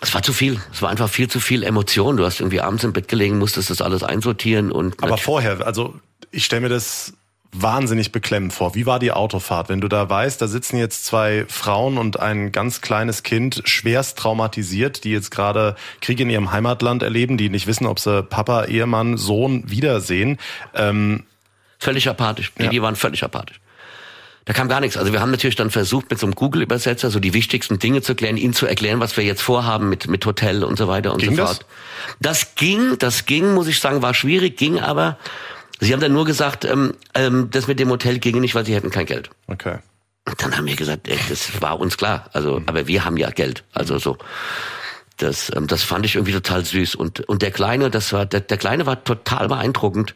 [0.00, 0.60] Es war zu viel.
[0.72, 2.18] Es war einfach viel zu viel Emotion.
[2.18, 5.02] Du hast irgendwie abends im Bett gelegen, musstest das alles einsortieren und.
[5.02, 5.94] Aber vorher, also
[6.30, 7.14] ich stelle mir das
[7.52, 8.74] wahnsinnig beklemmend vor.
[8.74, 9.68] Wie war die Autofahrt?
[9.68, 14.18] Wenn du da weißt, da sitzen jetzt zwei Frauen und ein ganz kleines Kind, schwerst
[14.18, 18.64] traumatisiert, die jetzt gerade Krieg in ihrem Heimatland erleben, die nicht wissen, ob sie Papa,
[18.64, 20.38] Ehemann, Sohn wiedersehen.
[20.74, 21.24] Ähm,
[21.78, 22.52] völlig apathisch.
[22.58, 22.70] Die, ja.
[22.70, 23.60] die waren völlig apathisch.
[24.46, 24.96] Da kam gar nichts.
[24.96, 28.14] Also wir haben natürlich dann versucht, mit so einem Google-Übersetzer so die wichtigsten Dinge zu
[28.14, 31.20] klären, ihnen zu erklären, was wir jetzt vorhaben mit, mit Hotel und so weiter und
[31.20, 31.66] ging so fort.
[32.20, 32.42] Das?
[32.42, 35.18] das ging, das ging, muss ich sagen, war schwierig, ging aber
[35.80, 38.74] Sie haben dann nur gesagt, ähm, ähm, das mit dem Hotel ginge nicht, weil sie
[38.74, 39.30] hätten kein Geld.
[39.46, 39.78] Okay.
[40.26, 42.28] Und dann haben wir gesagt, ey, das war uns klar.
[42.32, 42.68] Also, mhm.
[42.68, 43.64] aber wir haben ja Geld.
[43.72, 44.16] Also so.
[45.18, 46.94] Das, ähm, das fand ich irgendwie total süß.
[46.94, 50.14] Und, und der Kleine, das war, der, der Kleine war total beeindruckend.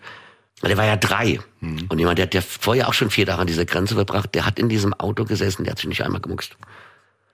[0.62, 1.40] Der war ja drei.
[1.61, 1.87] Mhm.
[1.88, 4.44] Und jemand, der hat ja vorher auch schon vier Tage an dieser Grenze verbracht, der
[4.44, 6.57] hat in diesem Auto gesessen, der hat sich nicht einmal gemuckst.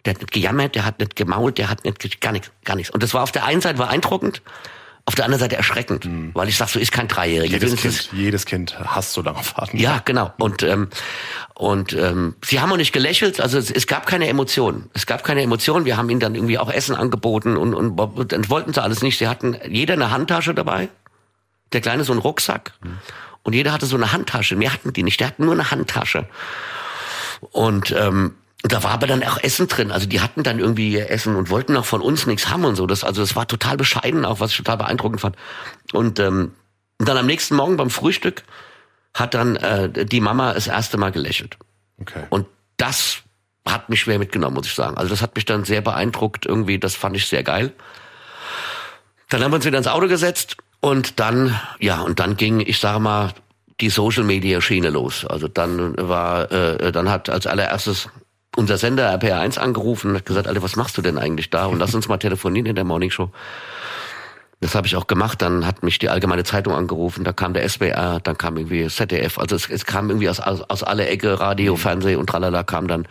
[0.04, 2.92] Der hat nicht gejammert, der hat nicht gemault, der hat nicht, gar nichts, gar nichts.
[2.92, 4.42] Und das war auf der einen Seite beeindruckend,
[5.08, 6.32] auf der anderen Seite erschreckend, mhm.
[6.34, 7.54] weil ich sag, so ist kein Dreijähriger.
[7.54, 9.78] Jedes kind, jedes kind hasst so lange Fahrten.
[9.78, 10.32] Ja, genau.
[10.38, 10.88] Und ähm,
[11.54, 14.90] und ähm, sie haben auch nicht gelächelt, also es, es gab keine Emotionen.
[14.94, 15.86] Es gab keine Emotionen.
[15.86, 19.00] Wir haben ihnen dann irgendwie auch Essen angeboten und, und, und, und wollten sie alles
[19.00, 19.16] nicht.
[19.16, 20.88] Sie hatten jeder eine Handtasche dabei,
[21.72, 22.98] der Kleine so einen Rucksack mhm.
[23.44, 24.56] und jeder hatte so eine Handtasche.
[24.56, 26.28] Mehr hatten die nicht, der hatten nur eine Handtasche.
[27.52, 28.34] Und ähm,
[28.66, 29.92] und da war aber dann auch Essen drin.
[29.92, 32.74] Also die hatten dann irgendwie ihr Essen und wollten auch von uns nichts haben und
[32.74, 32.88] so.
[32.88, 35.36] Das, also das war total bescheiden, auch was ich total beeindruckend fand.
[35.92, 36.50] Und, ähm,
[36.98, 38.42] und dann am nächsten Morgen beim Frühstück
[39.14, 41.56] hat dann äh, die Mama das erste Mal gelächelt.
[42.00, 42.24] Okay.
[42.28, 43.18] Und das
[43.64, 44.96] hat mich schwer mitgenommen, muss ich sagen.
[44.96, 46.80] Also das hat mich dann sehr beeindruckt irgendwie.
[46.80, 47.72] Das fand ich sehr geil.
[49.28, 52.80] Dann haben wir uns wieder ins Auto gesetzt und dann, ja, und dann ging, ich
[52.80, 53.32] sage mal,
[53.80, 55.24] die Social Media Schiene los.
[55.24, 58.08] Also dann war, äh, dann hat als allererstes
[58.56, 61.66] unser Sender RPR1 angerufen und hat gesagt, Alter, was machst du denn eigentlich da?
[61.66, 63.30] Und lass uns mal telefonieren in der Morningshow.
[64.60, 65.42] Das habe ich auch gemacht.
[65.42, 69.38] Dann hat mich die Allgemeine Zeitung angerufen, da kam der SBR, dann kam irgendwie ZDF.
[69.38, 71.78] Also es, es kam irgendwie aus, aus, aus aller Ecke, Radio, mhm.
[71.78, 73.06] Fernsehen und tralala kam dann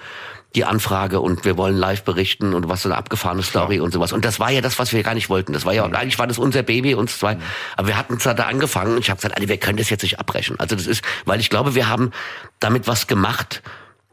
[0.55, 3.85] die Anfrage und wir wollen live berichten und was so eine abgefahrene Story Klar.
[3.85, 4.13] und sowas.
[4.13, 5.53] Und das war ja das, was wir gar nicht wollten.
[5.53, 5.93] Das war ja, mhm.
[5.95, 7.35] eigentlich war das unser Baby, uns zwei.
[7.35, 7.41] Mhm.
[7.75, 10.01] Aber wir hatten zwar da angefangen und ich habe gesagt, Alter, wir können das jetzt
[10.01, 10.59] nicht abbrechen.
[10.59, 12.11] Also das ist, weil ich glaube, wir haben
[12.59, 13.61] damit was gemacht,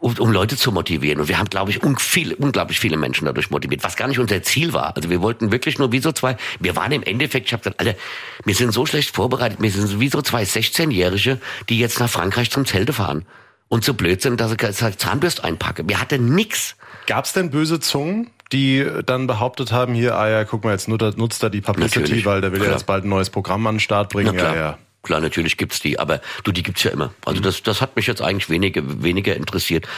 [0.02, 1.20] um, um Leute zu motivieren.
[1.20, 4.18] Und wir haben, glaube ich, un viel, unglaublich viele Menschen dadurch motiviert, was gar nicht
[4.18, 4.96] unser Ziel war.
[4.96, 7.80] Also wir wollten wirklich nur wie so zwei, wir waren im Endeffekt, ich habe gesagt,
[7.80, 7.98] Alter,
[8.44, 11.38] wir sind so schlecht vorbereitet, wir sind wie so zwei 16-Jährige,
[11.68, 13.24] die jetzt nach Frankreich zum Zelte fahren.
[13.68, 15.88] Und so blöd sind, dass ich Zahnbürste einpacke.
[15.88, 16.76] Wir hatten nix.
[17.06, 21.42] Gab's denn böse Zungen, die dann behauptet haben, hier, ah ja, guck mal, jetzt nutzt
[21.42, 22.26] er die Publicity, natürlich.
[22.26, 22.72] weil der will Klar.
[22.72, 24.34] ja jetzt bald ein neues Programm an den Start bringen.
[24.34, 24.78] Ja, ja.
[25.02, 27.12] Klar, natürlich gibt's die, aber du, die gibt's ja immer.
[27.24, 27.44] Also mhm.
[27.44, 29.88] das, das hat mich jetzt eigentlich weniger, weniger interessiert.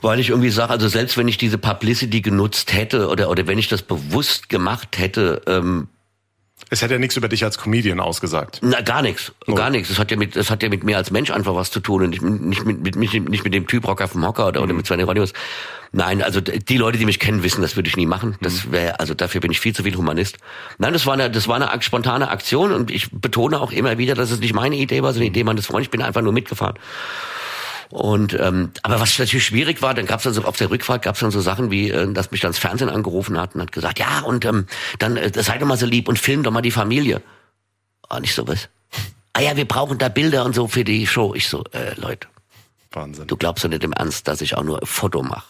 [0.00, 3.58] Weil ich irgendwie sage, also selbst wenn ich diese Publicity genutzt hätte oder, oder wenn
[3.58, 5.88] ich das bewusst gemacht hätte, ähm,
[6.70, 8.60] es hätte ja nichts über dich als Comedian ausgesagt.
[8.62, 9.32] Na, gar nichts.
[9.46, 9.90] Gar nichts.
[9.90, 12.02] Es hat ja mit, es hat ja mit mir als Mensch einfach was zu tun
[12.02, 14.64] und nicht, nicht mit, mit, nicht, nicht mit dem Typ Rocker vom Hocker oder, mhm.
[14.64, 15.32] oder mit Sven Rodius.
[15.92, 18.36] Nein, also die Leute, die mich kennen, wissen, das würde ich nie machen.
[18.40, 18.72] Das mhm.
[18.72, 20.38] wäre, also dafür bin ich viel zu viel Humanist.
[20.78, 24.14] Nein, das war eine, das war eine spontane Aktion und ich betone auch immer wieder,
[24.14, 25.86] dass es nicht meine Idee war, sondern die Idee meines Freundes.
[25.86, 26.78] Ich bin einfach nur mitgefahren.
[27.92, 31.14] Und ähm, aber was natürlich schwierig war, dann gab es also auf der Rückfahrt gab
[31.14, 33.70] es dann so Sachen wie, äh, dass mich dann das Fernsehen angerufen hat und hat
[33.70, 34.66] gesagt, ja und ähm,
[34.98, 37.20] dann äh, seid doch mal so lieb und film doch mal die Familie.
[38.08, 38.70] Ah, nicht so was.
[39.34, 41.34] Ah ja, wir brauchen da Bilder und so für die Show.
[41.34, 42.28] Ich so, äh, Leute,
[42.92, 43.26] Wahnsinn.
[43.26, 45.44] Du glaubst doch nicht im Ernst, dass ich auch nur ein Foto mache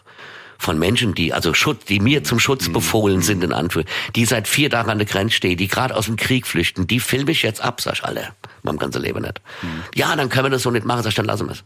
[0.58, 2.72] von Menschen, die also Schutz, die mir zum Schutz mhm.
[2.72, 3.22] befohlen mhm.
[3.22, 6.16] sind in Anführung, die seit vier Tagen an der Grenze stehen, die gerade aus dem
[6.16, 8.28] Krieg flüchten, die filme ich jetzt ab, sag ich, alle,
[8.62, 9.40] meinem ganzen Leben nicht.
[9.62, 9.82] Mhm.
[9.94, 11.64] Ja, dann können wir das so nicht machen, sag ich, dann lassen wir es.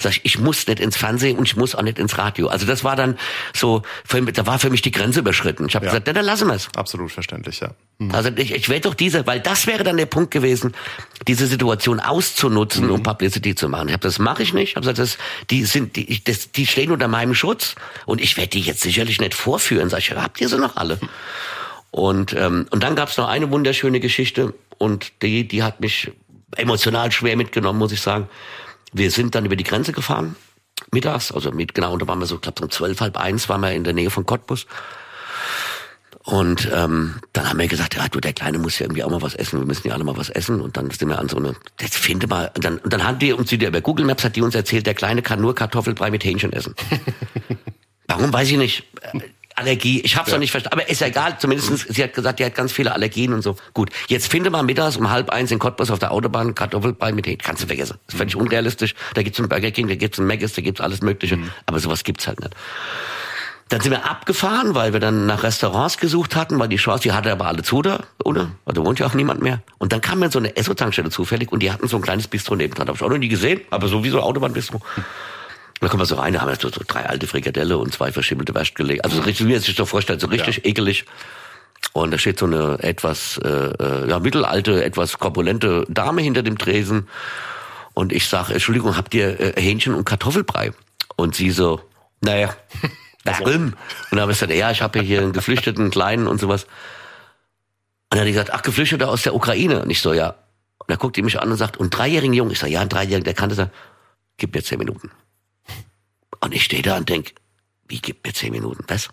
[0.00, 2.46] Sag ich, ich muss nicht ins Fernsehen und ich muss auch nicht ins Radio.
[2.46, 3.18] Also das war dann
[3.52, 5.66] so, da war für mich die Grenze überschritten.
[5.66, 5.90] Ich habe ja.
[5.92, 6.68] gesagt, dann lassen wir es.
[6.76, 7.70] Absolut verständlich, ja.
[7.98, 8.14] Mhm.
[8.14, 10.72] Also ich, ich werde doch diese, weil das wäre dann der Punkt gewesen,
[11.26, 12.92] diese Situation auszunutzen, mhm.
[12.92, 13.88] um Publicity zu machen.
[13.88, 14.70] Ich habe das mache ich nicht.
[14.70, 15.18] Ich habe gesagt, das,
[15.50, 17.74] die sind, die, ich, das, die stehen unter meinem Schutz
[18.06, 19.90] und ich werde die jetzt sicherlich nicht vorführen.
[19.90, 21.00] Sag ich, habt ihr sie noch alle?
[21.90, 26.12] Und ähm, und dann gab es noch eine wunderschöne Geschichte und die, die hat mich
[26.56, 28.28] emotional schwer mitgenommen, muss ich sagen.
[28.92, 30.36] Wir sind dann über die Grenze gefahren,
[30.92, 33.48] mittags, also mit, genau, und da waren wir so, ich glaube um zwölf, halb eins
[33.48, 34.66] waren wir in der Nähe von Cottbus.
[36.24, 39.22] Und ähm, dann haben wir gesagt, ja, du, der Kleine muss ja irgendwie auch mal
[39.22, 40.60] was essen, wir müssen ja alle mal was essen.
[40.60, 43.18] Und dann sind wir an so eine, jetzt finde mal, und dann, und dann haben
[43.18, 46.10] die uns wieder über Google Maps hat die uns erzählt, der Kleine kann nur Kartoffelbrei
[46.10, 46.74] mit Hähnchen essen.
[48.08, 48.84] Warum weiß ich nicht.
[49.58, 50.00] Allergie.
[50.00, 50.34] Ich hab's ja.
[50.34, 50.80] noch nicht verstanden.
[50.80, 51.38] Aber ist ja egal.
[51.38, 53.56] Zumindest, sie hat gesagt, die hat ganz viele Allergien und so.
[53.74, 53.90] Gut.
[54.08, 57.44] Jetzt finde mal mittags um halb eins in Cottbus auf der Autobahn Kartoffelbrei mit Hähnchen.
[57.44, 57.98] Kannst du vergessen.
[58.06, 58.42] Das ist völlig mhm.
[58.42, 58.94] unrealistisch.
[59.14, 61.36] Da gibt's einen Burger King, da gibt's einen Maggis, da gibt's alles Mögliche.
[61.36, 61.50] Mhm.
[61.66, 62.54] Aber sowas gibt's halt nicht.
[63.68, 67.12] Dann sind wir abgefahren, weil wir dann nach Restaurants gesucht hatten, weil die Chance, die
[67.12, 68.50] hatte aber alle zu da, oder?
[68.64, 69.60] Also wohnt ja auch niemand mehr.
[69.76, 72.56] Und dann kam mir so eine Esso-Tankstelle zufällig und die hatten so ein kleines Bistro
[72.56, 72.88] nebendran.
[72.88, 74.80] Hab ich auch noch nie gesehen, aber sowieso Autobahnbistro.
[75.80, 78.10] Dann kommen wir so rein, da haben wir so, so drei alte Frikadelle und zwei
[78.10, 79.04] verschimmelte Wäschgelege.
[79.04, 80.64] Also so richtig, wie man sich so vorstellt, so richtig ja.
[80.64, 81.04] ekelig.
[81.92, 86.58] Und da steht so eine etwas äh, äh, ja, mittelalte, etwas korpulente Dame hinter dem
[86.58, 87.08] Tresen.
[87.94, 90.72] Und ich sage, Entschuldigung, habt ihr äh, Hähnchen und Kartoffelbrei?
[91.16, 91.80] Und sie so,
[92.20, 92.54] naja,
[93.24, 93.66] warum?
[93.66, 93.76] Und
[94.10, 96.64] dann habe ich gesagt, ja, ich habe hier einen geflüchteten Kleinen und sowas.
[96.64, 96.70] Und
[98.10, 99.82] dann hat die gesagt, ach, Geflüchteter aus der Ukraine.
[99.82, 100.30] Und ich so, ja.
[100.78, 102.50] Und dann guckt die mich an und sagt, und dreijährigen Jungen?
[102.50, 103.68] Ich so, ja, ein dreijähriger, der kannte das.
[104.36, 105.10] Gib mir zehn Minuten.
[106.40, 107.34] Und ich stehe da und denk,
[107.88, 108.84] wie gibt mir zehn Minuten?
[108.88, 109.08] Was?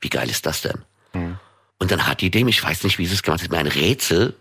[0.00, 0.84] Wie geil ist das denn?
[1.12, 1.38] Mhm.
[1.78, 3.66] Und dann hat die dem, ich weiß nicht, wie sie es gemacht hat, mir ein
[3.66, 4.36] Rätsel,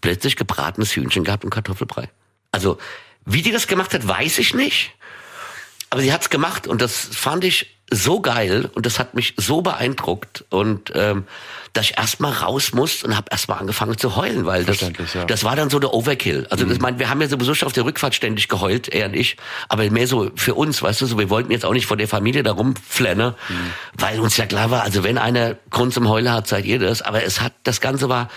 [0.00, 2.10] plötzlich gebratenes Hühnchen gehabt und Kartoffelbrei.
[2.50, 2.78] Also,
[3.24, 4.92] wie die das gemacht hat, weiß ich nicht.
[5.90, 9.60] Aber sie hat's gemacht und das fand ich so geil und das hat mich so
[9.60, 11.24] beeindruckt und ähm,
[11.72, 15.24] dass ich erstmal raus muss und habe erstmal angefangen zu heulen, weil das, ja.
[15.24, 16.46] das war dann so der Overkill.
[16.50, 16.70] Also mhm.
[16.70, 19.36] das mein, wir haben ja sowieso schon auf der Rückfahrt ständig geheult, er und ich,
[19.68, 22.08] aber mehr so für uns, weißt du, so wir wollten jetzt auch nicht vor der
[22.08, 23.54] Familie da rumflennen, mhm.
[23.94, 27.02] weil uns ja klar war, also wenn einer Grund zum Heulen hat, seid ihr das,
[27.02, 28.28] aber es hat das ganze war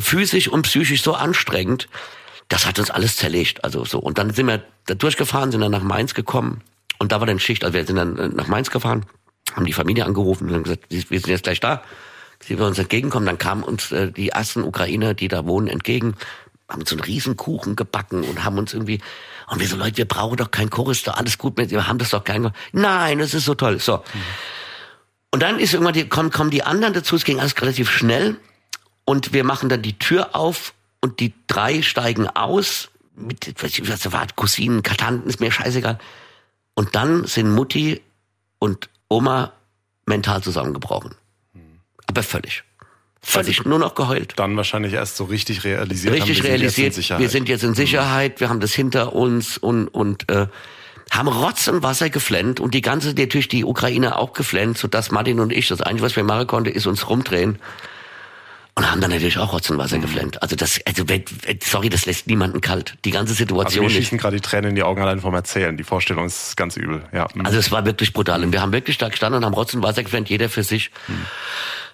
[0.00, 1.88] physisch und psychisch so anstrengend,
[2.48, 5.72] das hat uns alles zerlegt, also so und dann sind wir da durchgefahren, sind dann
[5.72, 6.62] nach Mainz gekommen
[7.02, 9.04] und da war dann Schicht, also wir sind dann äh, nach Mainz gefahren,
[9.54, 11.82] haben die Familie angerufen und haben gesagt, wir sind jetzt gleich da
[12.44, 13.26] sie wir uns entgegenkommen.
[13.26, 16.14] Dann kamen uns äh, die ersten Ukrainer, die da wohnen, entgegen,
[16.68, 19.00] haben uns so einen riesen Kuchen gebacken und haben uns irgendwie,
[19.48, 21.98] und wir so, Leute, wir brauchen doch kein Chorus, doch alles gut mit, wir haben
[21.98, 24.02] das doch kein, nein, das ist so toll, so.
[25.30, 28.36] Und dann ist irgendwann die, kommen, kommen die anderen dazu, es ging alles relativ schnell
[29.04, 34.12] und wir machen dann die Tür auf und die drei steigen aus mit, was, was
[34.12, 35.98] war, Cousinen, Katanten, ist mir scheißegal.
[36.74, 38.00] Und dann sind Mutti
[38.58, 39.52] und Oma
[40.06, 41.14] mental zusammengebrochen.
[42.06, 42.64] Aber völlig.
[43.20, 44.34] Völlig also, nur noch geheult.
[44.36, 46.14] Dann wahrscheinlich erst so richtig realisiert.
[46.14, 46.94] Richtig haben, wir realisiert.
[46.94, 48.40] Sind wir sind jetzt in Sicherheit.
[48.40, 50.48] Wir haben das hinter uns und und äh,
[51.10, 55.12] haben Rotz und Wasser geflennt und die ganze natürlich die Ukraine auch geflennt, so dass
[55.12, 57.58] Martin und ich das Einzige, was wir machen konnten, ist uns rumdrehen
[58.74, 60.02] und haben dann natürlich auch Rotz und Wasser mhm.
[60.02, 60.42] geflennt.
[60.42, 61.04] Also das, also
[61.62, 62.96] sorry, das lässt niemanden kalt.
[63.04, 63.64] Die ganze Situation.
[63.66, 65.76] Also mir schießen gerade die Tränen in die Augen allein vom Erzählen.
[65.76, 67.02] Die Vorstellung ist ganz übel.
[67.12, 67.28] Ja.
[67.34, 67.44] Mhm.
[67.44, 68.42] Also es war wirklich brutal.
[68.42, 70.90] Und wir haben wirklich da gestanden und haben Rotz und Wasser geflennt, jeder für sich.
[71.06, 71.26] Mhm.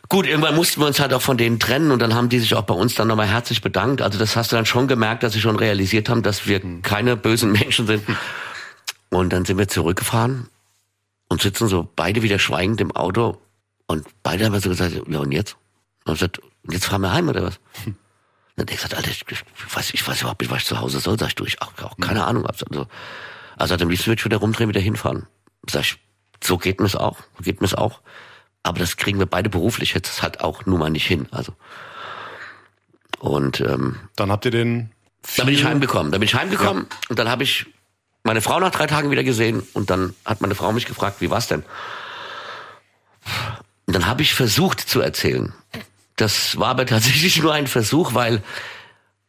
[0.09, 2.55] Gut, irgendwann mussten wir uns halt auch von denen trennen und dann haben die sich
[2.55, 4.01] auch bei uns dann nochmal herzlich bedankt.
[4.01, 6.83] Also das hast du dann schon gemerkt, dass sie schon realisiert haben, dass wir hm.
[6.83, 8.05] keine bösen Menschen sind.
[9.11, 10.49] Und dann sind wir zurückgefahren
[11.29, 13.38] und sitzen so beide wieder schweigend im Auto
[13.87, 15.57] Und beide haben so gesagt, ja und jetzt?
[16.05, 17.61] Und ich gesagt, jetzt fahren wir heim oder was?
[17.85, 17.97] Hm.
[18.57, 19.44] Dann er gesagt, Alter, ich, ich,
[19.77, 21.18] weiß, ich weiß überhaupt nicht, was ich zu Hause soll.
[21.18, 22.44] Sag ich, du, ich auch, auch keine Ahnung.
[22.47, 22.66] Also,
[23.57, 25.27] also am liebsten würde ich wieder rumdrehen, wieder hinfahren.
[25.71, 25.99] Sag ich,
[26.42, 28.01] so geht mir's auch, geht mir's auch.
[28.64, 31.29] Aber das kriegen wir beide beruflich jetzt halt auch nun mal nicht hin.
[31.31, 31.55] Also
[33.18, 34.90] und ähm, dann habt ihr den.
[35.37, 36.12] Da bin ich heimgekommen.
[36.12, 36.99] Da bin ich heimgekommen ja.
[37.09, 37.66] und dann habe ich
[38.23, 41.31] meine Frau nach drei Tagen wieder gesehen und dann hat meine Frau mich gefragt, wie
[41.31, 41.64] war's denn?
[43.87, 45.53] Und dann habe ich versucht zu erzählen.
[46.19, 48.43] Das war aber tatsächlich nur ein Versuch, weil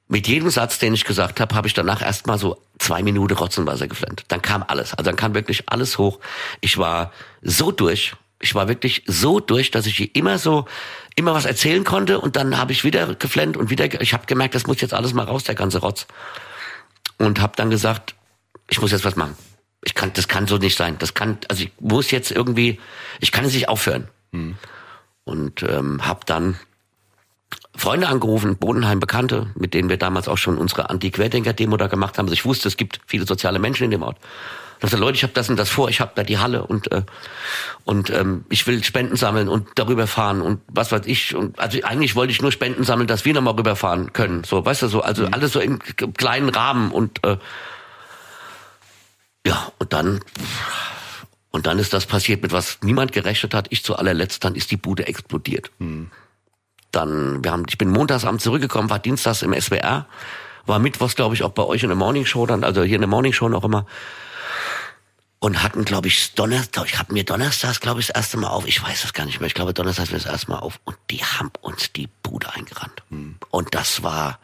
[0.10, 3.88] mit jedem Satz, den ich gesagt habe, habe ich danach erstmal so zwei Minuten Rotzenwasser
[3.88, 4.26] geflennt.
[4.28, 4.94] Dann kam alles.
[4.94, 6.20] Also dann kam wirklich alles hoch.
[6.62, 8.16] Ich war so durch.
[8.42, 10.66] Ich war wirklich so durch, dass ich immer so
[11.16, 14.56] immer was erzählen konnte und dann habe ich wieder geflennt und wieder ich habe gemerkt,
[14.56, 16.08] das muss jetzt alles mal raus, der ganze Rotz.
[17.18, 18.16] Und habe dann gesagt,
[18.70, 19.36] ich muss jetzt was machen.
[19.84, 20.96] Ich kann das kann so nicht sein.
[20.98, 22.80] Das kann also ich muss jetzt irgendwie
[23.20, 24.08] ich kann es nicht aufhören.
[24.32, 24.56] Hm.
[25.26, 26.58] Und ähm, habe dann
[27.76, 32.26] Freunde angerufen, Bodenheim Bekannte, mit denen wir damals auch schon unsere Anti-Querdenker-Demo da gemacht haben.
[32.26, 34.18] Also ich wusste, es gibt viele soziale Menschen in dem Ort.
[34.80, 36.90] Ich dachte, Leute, ich habe das und das vor, ich habe da die Halle und
[36.94, 37.04] äh,
[37.84, 41.80] und ähm, ich will Spenden sammeln und darüber fahren und was weiß ich und also
[41.84, 44.46] eigentlich wollte ich nur Spenden sammeln, dass wir nochmal rüberfahren können.
[44.46, 45.34] So, weißt du so, also mhm.
[45.34, 47.38] alles so im kleinen Rahmen und äh,
[49.46, 50.22] ja und dann
[51.52, 53.68] und dann ist das passiert, mit was niemand gerechnet hat.
[53.72, 55.72] Ich zu allerletzt, dann ist die Bude explodiert.
[55.80, 56.10] Mhm.
[56.92, 60.08] Dann, wir haben, ich bin montagsabend zurückgekommen, war dienstags im SWR,
[60.66, 63.02] war mittwochs, glaube ich, auch bei euch in der Morning Show dann, also hier in
[63.02, 63.86] der Morning Show noch immer.
[65.42, 68.68] Und hatten, glaube ich, Donnerstag, ich habe mir donnerstags, glaube ich, das erste Mal auf,
[68.68, 70.98] ich weiß das gar nicht mehr, ich glaube, donnerstags wir das erste Mal auf und
[71.10, 73.04] die haben uns die Bude eingerannt.
[73.10, 73.36] Mhm.
[73.50, 74.40] Und das war.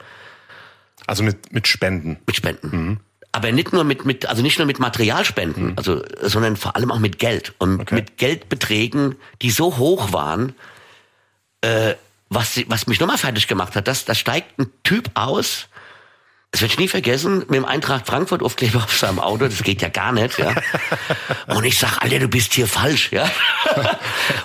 [1.05, 2.17] Also mit, mit Spenden.
[2.25, 2.69] Mit Spenden.
[2.71, 2.99] Mhm.
[3.33, 5.73] Aber nicht nur mit, mit, also nicht nur mit Materialspenden, mhm.
[5.75, 7.53] also, sondern vor allem auch mit Geld.
[7.57, 7.95] Und okay.
[7.95, 10.55] mit Geldbeträgen, die so hoch waren,
[11.59, 11.95] äh,
[12.29, 15.67] was, was mich nochmal fertig gemacht hat, das, da steigt ein Typ aus,
[16.51, 19.81] das werde ich nie vergessen, mit dem Eintracht Frankfurt Aufkleber auf seinem Auto, das geht
[19.81, 20.55] ja gar nicht, ja.
[21.47, 23.29] Und ich sag, Alter, du bist hier falsch, ja.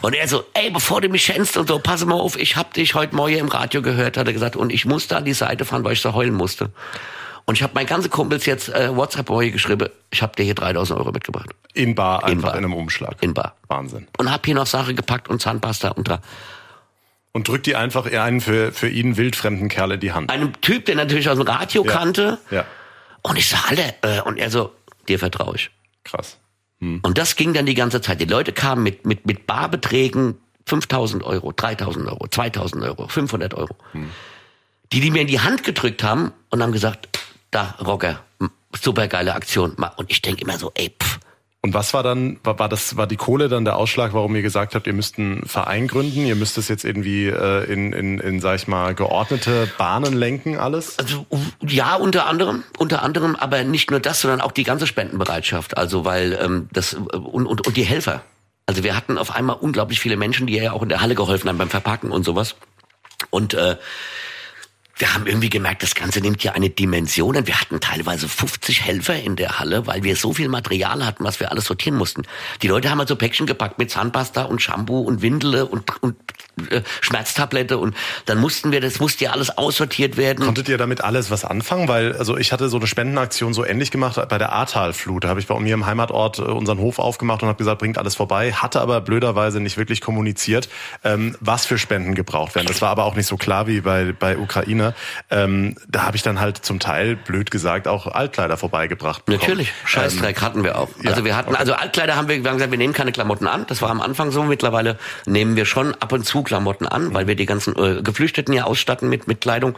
[0.03, 2.75] Und er so, ey, bevor du mich schänzt und so, pass mal auf, ich hab
[2.75, 5.64] dich heute Morgen im Radio gehört, hat er gesagt, und ich musste an die Seite
[5.64, 6.73] fahren, weil ich so heulen musste.
[7.45, 10.55] Und ich habe meinen ganzen Kumpels jetzt äh, WhatsApp heute geschrieben, ich habe dir hier
[10.55, 11.51] 3000 Euro mitgebracht.
[11.75, 12.53] In Bar, einfach in, Bar.
[12.53, 13.16] in einem Umschlag.
[13.21, 13.57] In Bar.
[13.69, 14.09] Wahnsinn.
[14.19, 16.21] Und hab hier noch Sache gepackt und Zahnpasta und da.
[17.33, 20.31] Und drückt die einfach einen für, für ihn wildfremden Kerl in die Hand.
[20.31, 21.93] Einem Typ, der natürlich aus dem Radio ja.
[21.93, 22.38] kannte.
[22.51, 22.64] Ja.
[23.23, 24.73] Und ich sag, alle, äh, und er so,
[25.09, 25.71] dir vertraue ich.
[26.05, 26.38] Krass.
[26.81, 27.01] Hm.
[27.03, 28.21] Und das ging dann die ganze Zeit.
[28.21, 33.77] Die Leute kamen mit, mit, mit Barbeträgen 5000 Euro, 3000 Euro, 2000 Euro, 500 Euro.
[33.93, 34.11] Hm.
[34.93, 37.21] Die, die mir in die Hand gedrückt haben und haben gesagt,
[37.53, 38.25] da, Rocker,
[38.81, 39.77] super geile Aktion.
[39.97, 41.21] Und ich denke immer so, ey, pff,
[41.62, 44.40] und was war dann, war, war das, war die Kohle dann der Ausschlag, warum ihr
[44.40, 48.18] gesagt habt, ihr müsst einen Verein gründen, ihr müsst es jetzt irgendwie äh, in, in,
[48.18, 50.99] in, sag ich mal, geordnete Bahnen lenken, alles?
[50.99, 51.27] Also
[51.61, 55.77] ja, unter anderem, unter anderem, aber nicht nur das, sondern auch die ganze Spendenbereitschaft.
[55.77, 58.23] Also weil ähm, das und, und, und die Helfer.
[58.64, 61.51] Also wir hatten auf einmal unglaublich viele Menschen, die ja auch in der Halle geholfen
[61.51, 62.57] haben beim Verpacken und sowas.
[63.29, 63.77] Und äh,
[65.01, 67.37] wir haben irgendwie gemerkt, das Ganze nimmt ja eine Dimension.
[67.37, 71.25] Und wir hatten teilweise 50 Helfer in der Halle, weil wir so viel Material hatten,
[71.25, 72.23] was wir alles sortieren mussten.
[72.63, 76.17] Die Leute haben also Päckchen gepackt mit Zahnpasta und Shampoo und Windele und, und
[76.71, 80.45] äh, Schmerztablette und dann mussten wir, das musste ja alles aussortiert werden.
[80.45, 81.89] Konntet ihr damit alles was anfangen?
[81.89, 85.25] Weil, also ich hatte so eine Spendenaktion so ähnlich gemacht bei der Ahrtalflut.
[85.25, 87.99] Da habe ich bei mir im Heimatort äh, unseren Hof aufgemacht und habe gesagt, bringt
[87.99, 88.53] alles vorbei.
[88.53, 90.69] Hatte aber blöderweise nicht wirklich kommuniziert,
[91.05, 92.67] ähm, was für Spenden gebraucht werden.
[92.67, 94.89] Das war aber auch nicht so klar wie bei, bei Ukraine.
[95.31, 99.24] Ähm, da habe ich dann halt zum Teil, blöd gesagt, auch Altkleider vorbeigebracht.
[99.24, 99.40] Bekommen.
[99.40, 100.88] Natürlich, Scheißdreck ähm, hatten wir auch.
[101.03, 101.59] Ja, also wir hatten, okay.
[101.59, 103.66] also Altkleider haben wir, wir haben gesagt, wir nehmen keine Klamotten an.
[103.68, 104.42] Das war am Anfang so.
[104.42, 108.55] Mittlerweile nehmen wir schon ab und zu Klamotten an, weil wir die ganzen äh, Geflüchteten
[108.55, 109.76] ja ausstatten mit, mit Kleidung.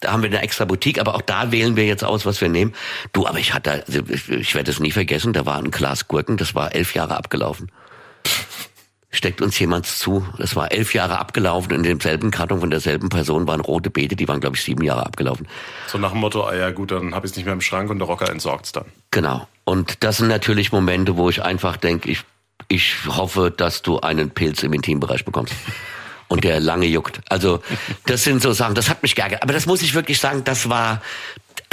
[0.00, 2.48] Da haben wir eine extra Boutique, aber auch da wählen wir jetzt aus, was wir
[2.48, 2.74] nehmen.
[3.12, 6.08] Du, aber ich hatte, also ich, ich werde es nie vergessen, da war ein Glas
[6.08, 7.70] Gurken, das war elf Jahre abgelaufen
[9.12, 10.26] steckt uns jemand zu.
[10.38, 11.72] Das war elf Jahre abgelaufen.
[11.72, 15.06] In demselben Karton von derselben Person waren rote Beete, die waren, glaube ich, sieben Jahre
[15.06, 15.46] abgelaufen.
[15.86, 17.90] So nach dem Motto, ah ja gut, dann habe ich es nicht mehr im Schrank
[17.90, 18.86] und der Rocker entsorgt es dann.
[19.10, 19.46] Genau.
[19.64, 22.24] Und das sind natürlich Momente, wo ich einfach denke, ich,
[22.68, 25.54] ich hoffe, dass du einen Pilz im Intimbereich bekommst.
[26.28, 27.20] Und der lange juckt.
[27.28, 27.60] Also,
[28.06, 29.42] das sind so Sachen, das hat mich geärgert.
[29.42, 31.02] Aber das muss ich wirklich sagen, das war,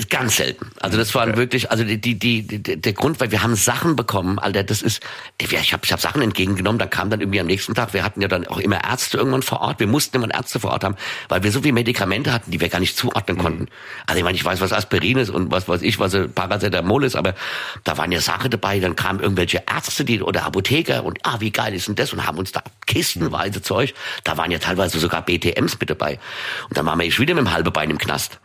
[0.08, 0.72] Ganz selten.
[0.80, 4.40] Also das waren wirklich, also die, die, die, der Grund, weil wir haben Sachen bekommen,
[4.40, 5.04] Alter, das ist,
[5.38, 8.22] ich habe ich hab Sachen entgegengenommen, da kam dann irgendwie am nächsten Tag, wir hatten
[8.22, 10.96] ja dann auch immer Ärzte irgendwann vor Ort, wir mussten immer Ärzte vor Ort haben,
[11.28, 13.42] weil wir so viele Medikamente hatten, die wir gar nicht zuordnen mhm.
[13.42, 13.68] konnten.
[14.08, 17.16] Also ich meine, ich weiß, was Aspirin ist und was weiß ich, was Paracetamol ist,
[17.16, 17.36] aber
[17.84, 21.52] da waren ja Sachen dabei, dann kamen irgendwelche Ärzte die, oder Apotheker und ah, wie
[21.52, 25.24] geil ist denn das und haben uns da kistenweise Zeug, da waren ja teilweise sogar
[25.24, 26.20] BTMs mit dabei.
[26.70, 28.40] Und dann waren wir wieder mit dem halben Bein im Knast.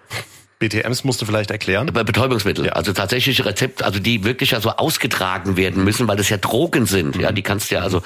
[0.69, 1.87] BTMs musst du vielleicht erklären?
[1.87, 2.67] Betäubungsmittel.
[2.67, 2.73] Ja.
[2.73, 6.87] Also tatsächliche Rezepte, also die wirklich ja so ausgetragen werden müssen, weil das ja Drogen
[6.87, 7.17] sind.
[7.17, 7.23] Mhm.
[7.23, 8.03] Ja, die kannst du ja also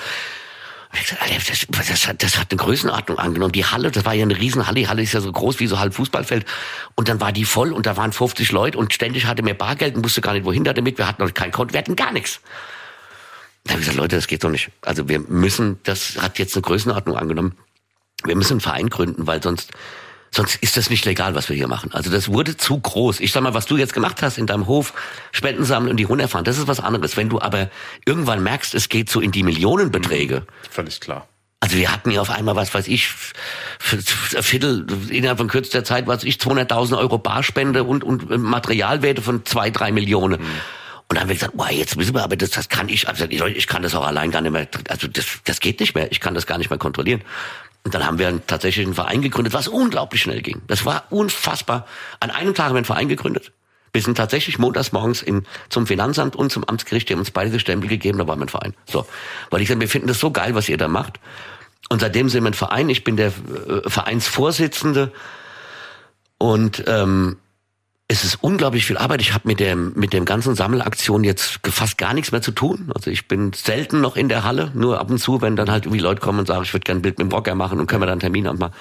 [0.91, 3.53] das, das, hat, das hat eine Größenordnung angenommen.
[3.53, 4.75] Die Halle, das war ja eine Riesenhalle.
[4.77, 6.47] Die Halle ist ja so groß wie so halb Fußballfeld.
[6.95, 9.97] Und dann war die voll und da waren 50 Leute und ständig hatte mir Bargeld
[9.97, 10.97] und wusste gar nicht, wohin damit.
[10.97, 12.41] Wir hatten noch kein Konto, wir hatten gar nichts.
[13.65, 14.71] Da habe ich gesagt, Leute, das geht doch nicht.
[14.81, 17.59] Also wir müssen, das hat jetzt eine Größenordnung angenommen.
[18.25, 19.73] Wir müssen einen Verein gründen, weil sonst
[20.31, 21.93] Sonst ist das nicht legal, was wir hier machen.
[21.93, 23.21] Also das wurde zu groß.
[23.21, 24.93] Ich sag mal, was du jetzt gemacht hast in deinem Hof,
[25.33, 27.17] Spenden sammeln und die runterfahren, das ist was anderes.
[27.17, 27.71] Wenn du aber
[28.05, 30.47] irgendwann merkst, es geht so in die Millionenbeträge.
[30.71, 31.27] Völlig klar.
[31.61, 33.09] Also wir hatten hier auf einmal, was weiß ich,
[33.81, 39.71] Viertel, innerhalb von kürzester Zeit, was ich, 200.000 Euro Barspende und, und Materialwerte von zwei,
[39.71, 40.41] drei Millionen.
[40.41, 40.47] Mhm.
[41.09, 43.25] Und dann haben wir gesagt, boah, jetzt müssen wir, aber das, das kann ich, also
[43.25, 46.21] ich kann das auch allein gar nicht mehr, also das, das geht nicht mehr, ich
[46.21, 47.23] kann das gar nicht mehr kontrollieren.
[47.89, 50.61] Und dann haben wir tatsächlich einen Verein gegründet, was unglaublich schnell ging.
[50.67, 51.87] Das war unfassbar.
[52.21, 53.51] An einem Tag haben wir einen Verein gegründet.
[53.95, 57.51] Wir sind tatsächlich montags morgens in, zum Finanzamt und zum Amtsgericht, die haben uns beide
[57.51, 58.75] die Stempel gegeben, da war mein Verein.
[58.85, 59.07] So.
[59.49, 61.19] Weil ich sage, wir finden das so geil, was ihr da macht.
[61.89, 62.91] Und seitdem sind wir ein Verein.
[62.91, 65.11] Ich bin der äh, Vereinsvorsitzende.
[66.37, 67.39] Und ähm,
[68.11, 69.21] es ist unglaublich viel Arbeit.
[69.21, 72.91] Ich habe mit dem mit dem ganzen Sammelaktion jetzt fast gar nichts mehr zu tun.
[72.95, 75.85] Also ich bin selten noch in der Halle, nur ab und zu, wenn dann halt
[75.85, 77.87] irgendwie Leute kommen und sagen, ich würde gerne ein Bild mit dem Rocker machen und
[77.87, 78.73] können wir dann einen Termin machen.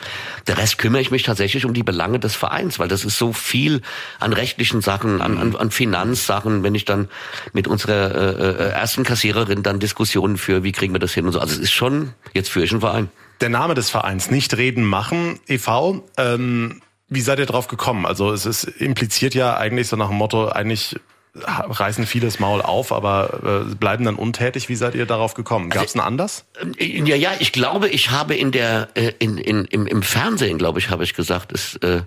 [0.48, 3.34] Der Rest kümmere ich mich tatsächlich um die Belange des Vereins, weil das ist so
[3.34, 3.82] viel
[4.22, 7.10] an rechtlichen Sachen, an, an, an Finanzsachen, wenn ich dann
[7.52, 11.34] mit unserer äh, äh ersten Kassiererin dann Diskussionen führe, wie kriegen wir das hin und
[11.34, 11.42] so.
[11.42, 13.10] Also es ist schon jetzt für ich ein Verein.
[13.42, 18.06] Der Name des Vereins, nicht reden, machen, e.V., ähm wie seid ihr drauf gekommen?
[18.06, 20.98] Also es ist impliziert ja eigentlich so nach dem Motto, eigentlich
[21.46, 24.70] reißen vieles Maul auf, aber äh, bleiben dann untätig.
[24.70, 25.70] Wie seid ihr darauf gekommen?
[25.70, 26.46] Gab es einen Anlass?
[26.78, 30.58] Äh, ja, ja, ich glaube, ich habe in der äh, in, in, im, im Fernsehen,
[30.58, 32.02] glaube ich, habe ich gesagt, es, äh,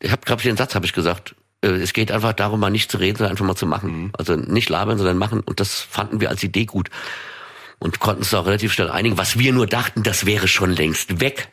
[0.00, 1.34] ich habe, glaube ich, den Satz habe ich gesagt.
[1.62, 4.04] Äh, es geht einfach darum, mal nicht zu reden, sondern einfach mal zu machen.
[4.04, 4.10] Mhm.
[4.16, 5.40] Also nicht labern, sondern machen.
[5.40, 6.88] Und das fanden wir als Idee gut
[7.78, 9.18] und konnten es auch relativ schnell einigen.
[9.18, 11.48] Was wir nur dachten, das wäre schon längst weg.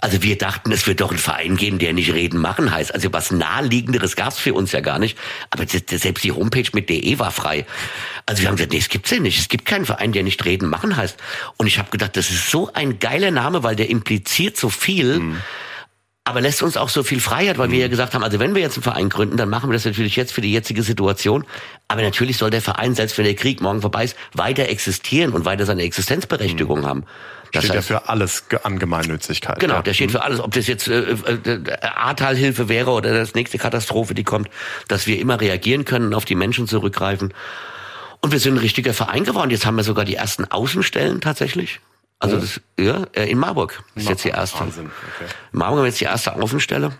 [0.00, 2.94] Also wir dachten, es wird doch einen Verein geben, der nicht reden machen heißt.
[2.94, 5.18] Also was naheliegenderes gab's für uns ja gar nicht.
[5.50, 7.66] Aber selbst die Homepage mit DE war frei.
[8.26, 9.38] Also wir haben gesagt, nee, es gibt's ja nicht.
[9.38, 11.16] Es gibt keinen Verein, der nicht reden machen heißt.
[11.56, 15.20] Und ich habe gedacht, das ist so ein geiler Name, weil der impliziert so viel.
[15.20, 15.42] Mhm
[16.30, 17.90] aber lässt uns auch so viel Freiheit, weil wir ja mhm.
[17.90, 20.32] gesagt haben, also wenn wir jetzt einen Verein gründen, dann machen wir das natürlich jetzt
[20.32, 21.44] für die jetzige Situation.
[21.88, 25.44] Aber natürlich soll der Verein, selbst wenn der Krieg morgen vorbei ist, weiter existieren und
[25.44, 26.86] weiter seine Existenzberechtigung mhm.
[26.86, 27.04] haben.
[27.52, 29.58] Das steht heißt, ja für alles an Gemeinnützigkeit.
[29.58, 29.82] Genau, ja.
[29.82, 30.12] der steht mhm.
[30.12, 30.38] für alles.
[30.38, 34.48] Ob das jetzt äh, äh, Ahrtalhilfe wäre oder das nächste Katastrophe, die kommt,
[34.86, 37.34] dass wir immer reagieren können, auf die Menschen zurückgreifen.
[38.20, 39.50] Und wir sind ein richtiger Verein geworden.
[39.50, 41.80] Jetzt haben wir sogar die ersten Außenstellen tatsächlich.
[42.20, 42.40] Also ja.
[42.40, 44.60] das, ja, äh, in Marburg ist jetzt die erste.
[44.60, 44.86] Wahnsinn.
[44.86, 45.30] Okay.
[45.52, 46.92] Marburg wir jetzt die erste Außenstelle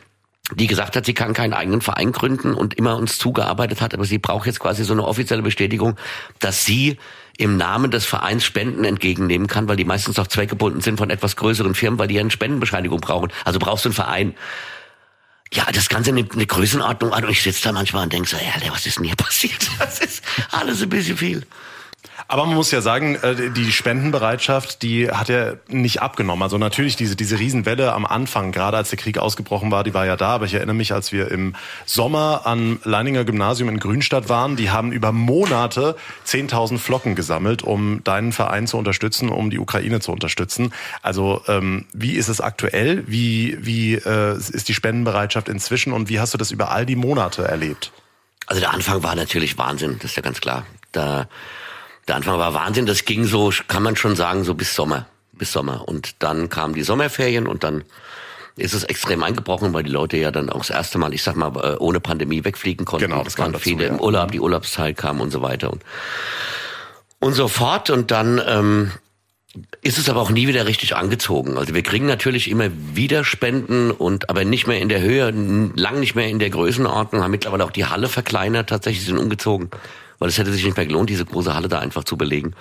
[0.54, 4.04] die gesagt hat, sie kann keinen eigenen Verein gründen und immer uns zugearbeitet hat, aber
[4.04, 5.96] sie braucht jetzt quasi so eine offizielle Bestätigung,
[6.38, 6.98] dass sie
[7.38, 11.36] im Namen des Vereins Spenden entgegennehmen kann, weil die meistens auch zweckgebunden sind von etwas
[11.36, 13.32] größeren Firmen, weil die ja eine Spendenbescheinigung brauchen.
[13.44, 14.34] Also brauchst du einen Verein.
[15.52, 18.36] Ja, das Ganze nimmt eine Größenordnung an und ich sitze da manchmal und denke so,
[18.36, 19.70] ja, was ist denn hier passiert?
[19.78, 21.46] Das ist alles ein bisschen viel.
[22.28, 26.42] Aber man muss ja sagen, äh, die Spendenbereitschaft, die hat ja nicht abgenommen.
[26.42, 30.06] Also natürlich diese, diese Riesenwelle am Anfang, gerade als der Krieg ausgebrochen war, die war
[30.06, 30.30] ja da.
[30.30, 31.54] Aber ich erinnere mich, als wir im
[31.86, 38.02] Sommer am Leininger Gymnasium in Grünstadt waren, die haben über Monate 10.000 Flocken gesammelt, um
[38.04, 40.72] deinen Verein zu unterstützen, um die Ukraine zu unterstützen.
[41.02, 43.04] Also ähm, wie ist es aktuell?
[43.06, 46.96] Wie, wie äh, ist die Spendenbereitschaft inzwischen und wie hast du das über all die
[46.96, 47.92] Monate erlebt?
[48.46, 50.66] Also der Anfang war natürlich Wahnsinn, das ist ja ganz klar.
[50.92, 51.28] Da
[52.08, 52.86] der Anfang war Wahnsinn.
[52.86, 55.06] Das ging so, kann man schon sagen, so bis Sommer.
[55.32, 55.88] Bis Sommer.
[55.88, 57.84] Und dann kamen die Sommerferien und dann
[58.56, 61.36] ist es extrem eingebrochen, weil die Leute ja dann auch das erste Mal, ich sag
[61.36, 63.08] mal, äh, ohne Pandemie wegfliegen konnten.
[63.08, 63.90] Genau, das waren viele ja.
[63.90, 65.82] im Urlaub, die Urlaubszeit kam und so weiter und,
[67.20, 67.90] und so fort.
[67.90, 68.90] Und dann ähm,
[69.82, 71.56] ist es aber auch nie wieder richtig angezogen.
[71.56, 76.00] Also wir kriegen natürlich immer wieder Spenden und aber nicht mehr in der Höhe, lang
[76.00, 79.70] nicht mehr in der Größenordnung, haben mittlerweile auch die Halle verkleinert, tatsächlich sind umgezogen
[80.20, 82.54] weil es hätte sich nicht mehr gelohnt, diese große Halle da einfach zu belegen.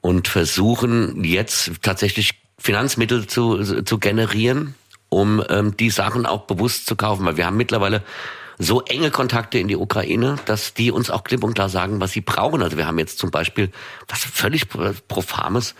[0.00, 4.74] Und versuchen jetzt tatsächlich Finanzmittel zu, zu generieren,
[5.08, 7.24] um ähm, die Sachen auch bewusst zu kaufen.
[7.24, 8.02] Weil wir haben mittlerweile
[8.58, 12.12] so enge Kontakte in die Ukraine, dass die uns auch klipp und klar sagen, was
[12.12, 12.62] sie brauchen.
[12.62, 13.70] Also wir haben jetzt zum Beispiel
[14.08, 14.66] was völlig
[15.08, 15.74] Profames,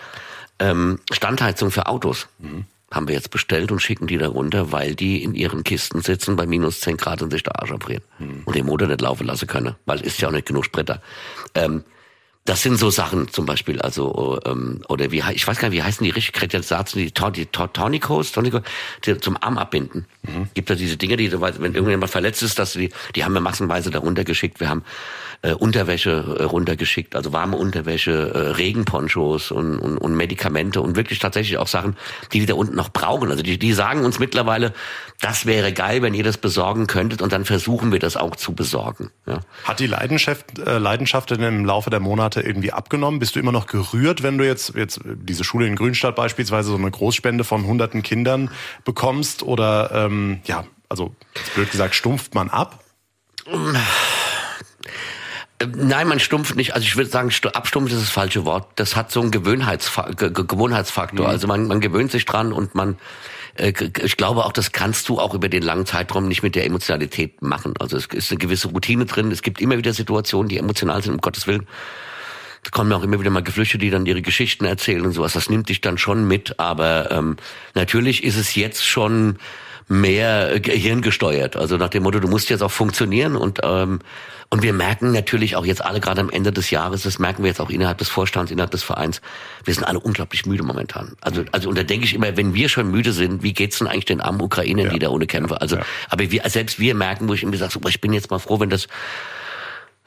[0.59, 2.29] ähm, Standheizung für Autos.
[2.39, 2.67] Mhm.
[2.93, 6.37] Haben wir jetzt bestellt und schicken die da runter, weil die in ihren Kisten sitzen
[6.37, 8.03] bei minus 10 Grad und sich der Arsch abrieren.
[8.19, 8.43] Mhm.
[8.45, 11.03] Und den Motor nicht laufen lassen können, weil ist ja auch nicht genug Spritter.
[11.55, 11.85] Ähm,
[12.45, 15.83] das sind so Sachen zum Beispiel, also ähm, oder wie ich weiß gar nicht, wie
[15.83, 18.63] heißen die richtig Kreatisation, die, die Tonicos, Tonicos,
[19.05, 20.07] die zum Arm abbinden.
[20.23, 20.49] Mhm.
[20.55, 23.91] Gibt da diese Dinge, die, wenn irgendjemand verletzt ist, dass die, die haben wir massenweise
[23.91, 24.59] darunter geschickt.
[24.59, 24.83] Wir haben
[25.43, 31.21] äh, Unterwäsche äh, runtergeschickt, also warme Unterwäsche, äh, Regenponchos und, und, und Medikamente und wirklich
[31.21, 31.97] tatsächlich auch Sachen,
[32.33, 33.31] die die da unten noch brauchen.
[33.31, 34.73] Also die, die sagen uns mittlerweile,
[35.21, 38.53] das wäre geil, wenn ihr das besorgen könntet und dann versuchen wir das auch zu
[38.55, 39.11] besorgen.
[39.27, 39.41] Ja.
[39.65, 43.21] Hat die Leidenschaft, äh, Leidenschaft denn im Laufe der Monate irgendwie abgenommen?
[43.21, 46.77] Bist du immer noch gerührt, wenn du jetzt, jetzt diese Schule in Grünstadt beispielsweise so
[46.77, 48.51] eine Großspende von hunderten Kindern
[48.85, 49.43] bekommst?
[49.43, 51.15] Oder ähm, ja, also
[51.55, 52.83] blöd gesagt, stumpft man ab?
[55.77, 56.75] Nein, man stumpft nicht.
[56.75, 58.69] Also ich würde sagen, abstumpft ist das falsche Wort.
[58.77, 61.27] Das hat so einen Gewöhnheitsfa Gewohnheitsfaktor.
[61.27, 61.31] Mhm.
[61.31, 62.99] Also man, man gewöhnt sich dran und man,
[63.57, 63.73] äh,
[64.03, 67.43] ich glaube auch, das kannst du auch über den langen Zeitraum nicht mit der Emotionalität
[67.43, 67.75] machen.
[67.79, 69.31] Also es ist eine gewisse Routine drin.
[69.31, 71.67] Es gibt immer wieder Situationen, die emotional sind, um Gottes Willen.
[72.65, 75.33] Da kommen auch immer wieder mal Geflüchtete, die dann ihre Geschichten erzählen und sowas.
[75.33, 76.61] Das nimmt dich dann schon mit.
[76.61, 77.37] Aber ähm,
[77.75, 79.39] natürlich ist es jetzt schon
[79.89, 81.57] mehr gehirngesteuert.
[81.57, 84.01] Also nach dem Motto, du musst jetzt auch funktionieren und ähm,
[84.49, 87.49] und wir merken natürlich auch jetzt alle gerade am Ende des Jahres, das merken wir
[87.49, 89.23] jetzt auch innerhalb des Vorstands, innerhalb des Vereins,
[89.65, 91.17] wir sind alle unglaublich müde momentan.
[91.23, 93.89] Also also und da denke ich immer, wenn wir schon müde sind, wie geht's denn
[93.89, 94.93] eigentlich den armen Ukrainern, ja.
[94.93, 95.61] die da ohne Kämpfe?
[95.61, 95.83] Also ja.
[96.11, 98.61] aber wir selbst wir merken, wo ich immer sage, so, ich bin jetzt mal froh,
[98.61, 98.89] wenn das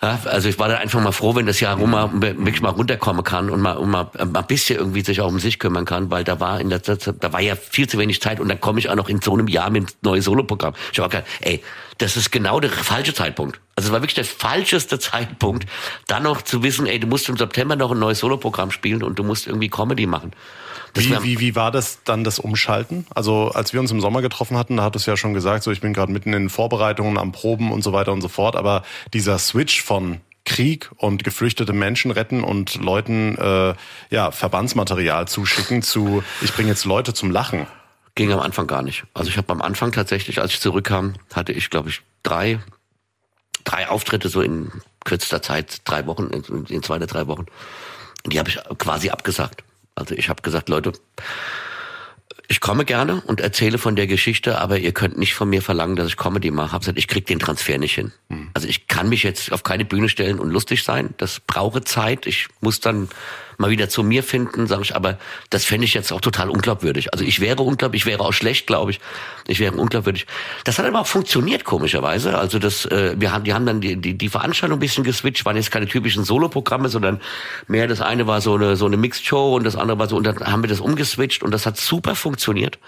[0.01, 2.69] ja, also ich war dann einfach mal froh, wenn das Jahr rum mal, wirklich mal
[2.69, 6.11] runterkommen kann und mal, mal, mal ein bisschen irgendwie sich auch um sich kümmern kann,
[6.11, 8.59] weil da war in der Zeit, da war ja viel zu wenig Zeit und dann
[8.59, 10.73] komme ich auch noch in so einem Jahr mit einem neuen Soloprogramm.
[10.91, 11.63] Ich habe gedacht, ey,
[11.97, 13.61] das ist genau der falsche Zeitpunkt.
[13.75, 15.65] Also es war wirklich der falscheste Zeitpunkt,
[16.07, 19.17] dann noch zu wissen, ey, du musst im September noch ein neues Soloprogramm spielen und
[19.17, 20.33] du musst irgendwie Comedy machen.
[20.95, 23.05] Wie, wie, wie war das dann das Umschalten?
[23.13, 25.71] Also als wir uns im Sommer getroffen hatten, da hat es ja schon gesagt, so
[25.71, 28.55] ich bin gerade mitten in Vorbereitungen am Proben und so weiter und so fort.
[28.55, 28.83] Aber
[29.13, 33.73] dieser Switch von Krieg und geflüchtete Menschen retten und Leuten äh,
[34.09, 37.67] ja Verbandsmaterial zuschicken zu ich bringe jetzt Leute zum Lachen.
[38.13, 39.03] Ging am Anfang gar nicht.
[39.13, 42.59] Also ich habe am Anfang tatsächlich, als ich zurückkam, hatte ich glaube ich drei
[43.65, 44.71] drei Auftritte so in
[45.03, 47.47] kürzester Zeit, drei Wochen, in, in zwei oder drei Wochen.
[48.23, 49.64] Und die habe ich quasi abgesagt.
[49.95, 50.93] Also ich habe gesagt, Leute,
[52.47, 55.95] ich komme gerne und erzähle von der Geschichte, aber ihr könnt nicht von mir verlangen,
[55.95, 56.73] dass ich Comedy mache.
[56.73, 58.11] Hab gesagt, ich krieg den Transfer nicht hin.
[58.29, 58.51] Mhm.
[58.53, 61.13] Also ich kann mich jetzt auf keine Bühne stellen und lustig sein.
[61.17, 62.27] Das brauche Zeit.
[62.27, 63.09] Ich muss dann
[63.57, 65.17] mal wieder zu mir finden, sage ich, aber
[65.49, 67.13] das fände ich jetzt auch total unglaubwürdig.
[67.13, 68.99] Also ich wäre unglaubwürdig, ich wäre auch schlecht, glaube ich.
[69.47, 70.25] Ich wäre unglaubwürdig.
[70.63, 72.37] Das hat aber auch funktioniert, komischerweise.
[72.37, 75.45] Also das, äh, wir haben, die haben dann die, die, die Veranstaltung ein bisschen geswitcht,
[75.45, 77.21] waren jetzt keine typischen Solo-Programme, sondern
[77.67, 80.25] mehr das eine war so eine, so eine Mixed-Show und das andere war so, und
[80.25, 82.79] dann haben wir das umgeswitcht und das hat super funktioniert.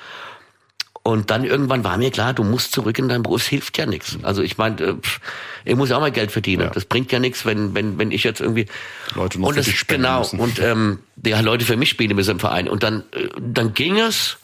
[1.07, 3.85] Und dann irgendwann war mir klar, du musst zurück in deinen Beruf, es hilft ja
[3.85, 4.17] nichts.
[4.23, 4.93] Also ich meine, äh,
[5.63, 6.63] ich muss auch mal Geld verdienen.
[6.63, 6.69] Ja.
[6.69, 8.65] Das bringt ja nichts, wenn, wenn, wenn ich jetzt irgendwie
[9.15, 10.37] Leute noch und das, genau müssen.
[10.37, 12.67] und ähm, ja, Leute für mich spielen müssen im Verein.
[12.67, 14.35] Und dann, äh, dann ging es.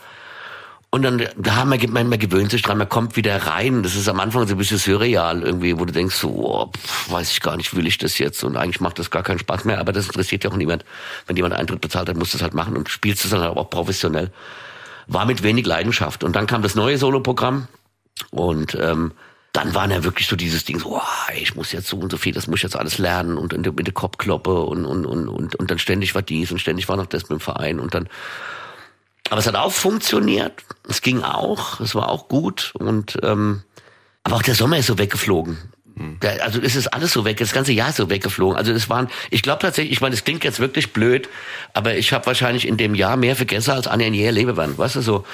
[0.89, 3.83] Und dann, da haben wir, man, man gewöhnt sich dran, man kommt wieder rein.
[3.83, 7.11] Das ist am Anfang so ein bisschen surreal irgendwie, wo du denkst, so, oh, pff,
[7.11, 8.41] weiß ich gar nicht, will ich das jetzt?
[8.41, 10.85] Und eigentlich macht das gar keinen Spaß mehr, aber das interessiert ja auch niemand.
[11.27, 14.31] Wenn jemand Eintritt bezahlt hat, muss das halt machen und spielst es dann auch professionell
[15.07, 16.23] war mit wenig Leidenschaft.
[16.23, 17.67] Und dann kam das neue Soloprogramm
[18.31, 19.13] und ähm,
[19.53, 22.17] dann war ja wirklich so dieses Ding, so, oh, ich muss jetzt so und so
[22.17, 25.29] viel, das muss ich jetzt alles lernen und der, mit der Kopfkloppe und, und, und,
[25.29, 27.93] und, und dann ständig war dies und ständig war noch das mit dem Verein und
[27.93, 28.09] dann,
[29.29, 30.53] aber es hat auch funktioniert,
[30.89, 33.61] es ging auch, es war auch gut und, ähm,
[34.23, 35.57] aber auch der Sommer ist so weggeflogen.
[36.39, 38.57] Also es ist alles so weg, das ganze Jahr ist so weggeflogen.
[38.57, 41.29] Also es waren, ich glaube tatsächlich, ich meine, es klingt jetzt wirklich blöd,
[41.73, 44.77] aber ich habe wahrscheinlich in dem Jahr mehr vergessen als an den Jahr Lebewand.
[44.77, 45.25] Weißt du so,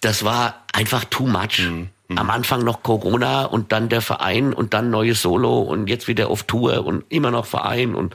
[0.00, 1.60] das war einfach too much.
[1.60, 1.90] Mhm.
[2.08, 2.18] mhm.
[2.18, 6.30] Am Anfang noch Corona und dann der Verein und dann neues Solo und jetzt wieder
[6.30, 8.14] auf Tour und immer noch Verein und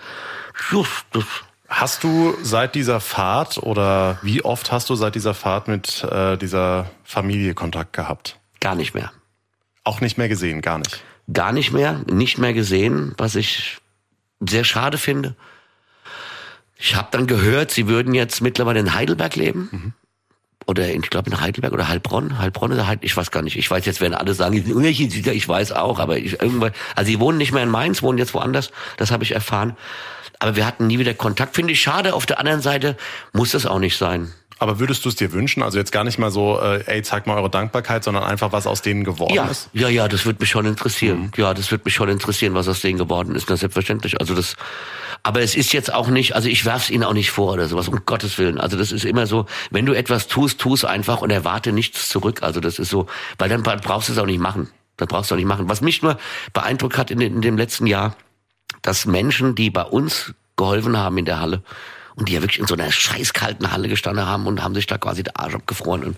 [0.71, 1.23] just, das
[1.69, 6.37] Hast du seit dieser Fahrt oder wie oft hast du seit dieser Fahrt mit äh,
[6.37, 8.37] dieser Familie Kontakt gehabt?
[8.59, 9.11] Gar nicht mehr.
[9.83, 11.01] Auch nicht mehr gesehen, gar nicht
[11.31, 13.77] gar nicht mehr, nicht mehr gesehen, was ich
[14.39, 15.35] sehr schade finde.
[16.77, 19.69] Ich habe dann gehört, sie würden jetzt mittlerweile in Heidelberg leben.
[19.71, 19.93] Mhm.
[20.65, 22.39] Oder in, ich glaube in Heidelberg oder Heilbronn.
[22.39, 23.57] Heilbronn oder Heil, ich weiß gar nicht.
[23.57, 27.37] Ich weiß jetzt, werden alle sagen, ich weiß auch, aber ich irgendwann, also sie wohnen
[27.37, 28.71] nicht mehr in Mainz, wohnen jetzt woanders.
[28.97, 29.75] Das habe ich erfahren.
[30.39, 31.55] Aber wir hatten nie wieder Kontakt.
[31.55, 32.13] Finde ich schade.
[32.13, 32.97] Auf der anderen Seite
[33.31, 34.33] muss das auch nicht sein.
[34.63, 35.61] Aber würdest du es dir wünschen?
[35.61, 38.65] Also jetzt gar nicht mal so, äh, ey, zeig mal eure Dankbarkeit, sondern einfach, was
[38.65, 39.69] aus denen geworden ja, ist?
[39.73, 41.19] Ja, ja, das würde mich schon interessieren.
[41.19, 41.31] Mhm.
[41.35, 43.49] Ja, das würde mich schon interessieren, was aus denen geworden ist.
[43.49, 44.21] Ist selbstverständlich.
[44.21, 44.55] Also das,
[45.21, 47.89] aber es ist jetzt auch nicht, also ich werf's ihnen auch nicht vor oder sowas,
[47.89, 48.57] um Gottes Willen.
[48.57, 52.07] Also das ist immer so, wenn du etwas tust, tu es einfach und erwarte nichts
[52.07, 52.41] zurück.
[52.41, 53.07] Also das ist so,
[53.37, 54.69] weil dann brauchst du es auch nicht machen.
[54.95, 55.67] Das brauchst du auch nicht machen.
[55.67, 56.17] Was mich nur
[56.53, 58.15] beeindruckt hat in, in dem letzten Jahr,
[58.81, 61.63] dass Menschen, die bei uns geholfen haben in der Halle,
[62.15, 64.97] und die ja wirklich in so einer scheißkalten Halle gestanden haben und haben sich da
[64.97, 66.03] quasi der Arsch abgefroren.
[66.03, 66.17] Und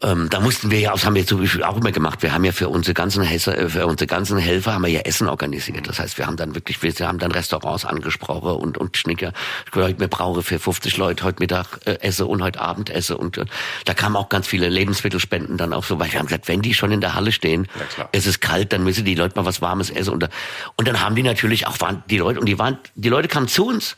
[0.00, 2.22] ähm, da mussten wir ja, das haben wir zum Beispiel auch immer gemacht.
[2.22, 5.00] Wir haben ja für unsere ganzen Helfer, äh, für unsere ganzen Helfer haben wir ja
[5.00, 5.88] Essen organisiert.
[5.88, 9.32] Das heißt, wir haben dann wirklich, wir haben dann Restaurants angesprochen und und Schnicker.
[9.74, 13.38] Heute mir brauche für 50 Leute heute Mittag äh, esse und heute Abend esse und
[13.38, 13.44] äh,
[13.86, 16.74] da kamen auch ganz viele Lebensmittelspenden dann auch so, weil wir haben gesagt, wenn die
[16.74, 17.66] schon in der Halle stehen,
[17.98, 20.28] ja, es ist kalt, dann müssen die Leute mal was Warmes essen und
[20.76, 23.48] und dann haben die natürlich auch waren die Leute und die waren die Leute kamen
[23.48, 23.96] zu uns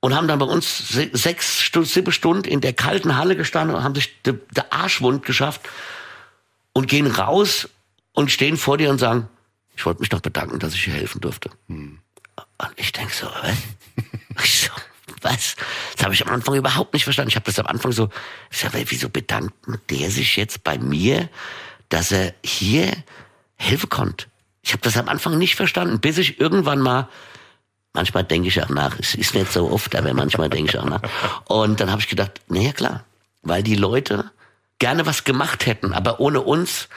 [0.00, 3.94] und haben dann bei uns sechs, sieben Stunden in der kalten Halle gestanden und haben
[3.94, 5.60] sich der de Arschwund geschafft
[6.72, 7.68] und gehen raus
[8.12, 9.28] und stehen vor dir und sagen,
[9.76, 11.50] ich wollte mich doch bedanken, dass ich hier helfen durfte.
[11.68, 11.98] Hm.
[12.36, 13.26] Und ich denke so,
[14.36, 14.70] was?
[15.22, 15.56] was?
[15.96, 17.30] Das habe ich am Anfang überhaupt nicht verstanden.
[17.30, 18.08] Ich habe das am Anfang so,
[18.50, 19.54] ich sag, wieso bedankt
[19.90, 21.28] der sich jetzt bei mir,
[21.88, 22.90] dass er hier
[23.56, 24.26] helfen konnte?
[24.62, 27.08] Ich habe das am Anfang nicht verstanden, bis ich irgendwann mal
[27.92, 28.98] Manchmal denke ich auch nach.
[28.98, 31.02] Es ist nicht so oft, aber manchmal denke ich auch nach.
[31.46, 33.04] Und dann habe ich gedacht, naja klar,
[33.42, 34.30] weil die Leute
[34.78, 36.88] gerne was gemacht hätten, aber ohne uns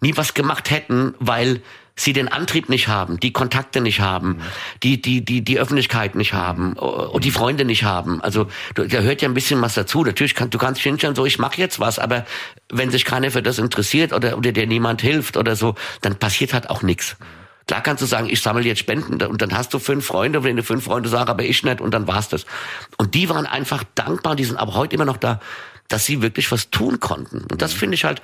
[0.00, 1.62] nie was gemacht hätten, weil
[1.94, 4.38] sie den Antrieb nicht haben, die Kontakte nicht haben,
[4.82, 8.22] die die die die Öffentlichkeit nicht haben und die Freunde nicht haben.
[8.22, 10.02] Also da hört ja ein bisschen was dazu.
[10.04, 12.24] Natürlich kann du kannst hinstellen so, ich mache jetzt was, aber
[12.70, 16.54] wenn sich keiner für das interessiert oder oder dir niemand hilft oder so, dann passiert
[16.54, 17.16] halt auch nichts.
[17.72, 20.56] Klar kannst du sagen, ich sammle jetzt Spenden und dann hast du fünf Freunde, wenn
[20.56, 22.44] du fünf Freunde sagst, aber ich nicht und dann war's das.
[22.98, 25.40] Und die waren einfach dankbar, die sind aber heute immer noch da,
[25.88, 27.46] dass sie wirklich was tun konnten.
[27.50, 27.78] Und das mhm.
[27.78, 28.20] finde ich halt,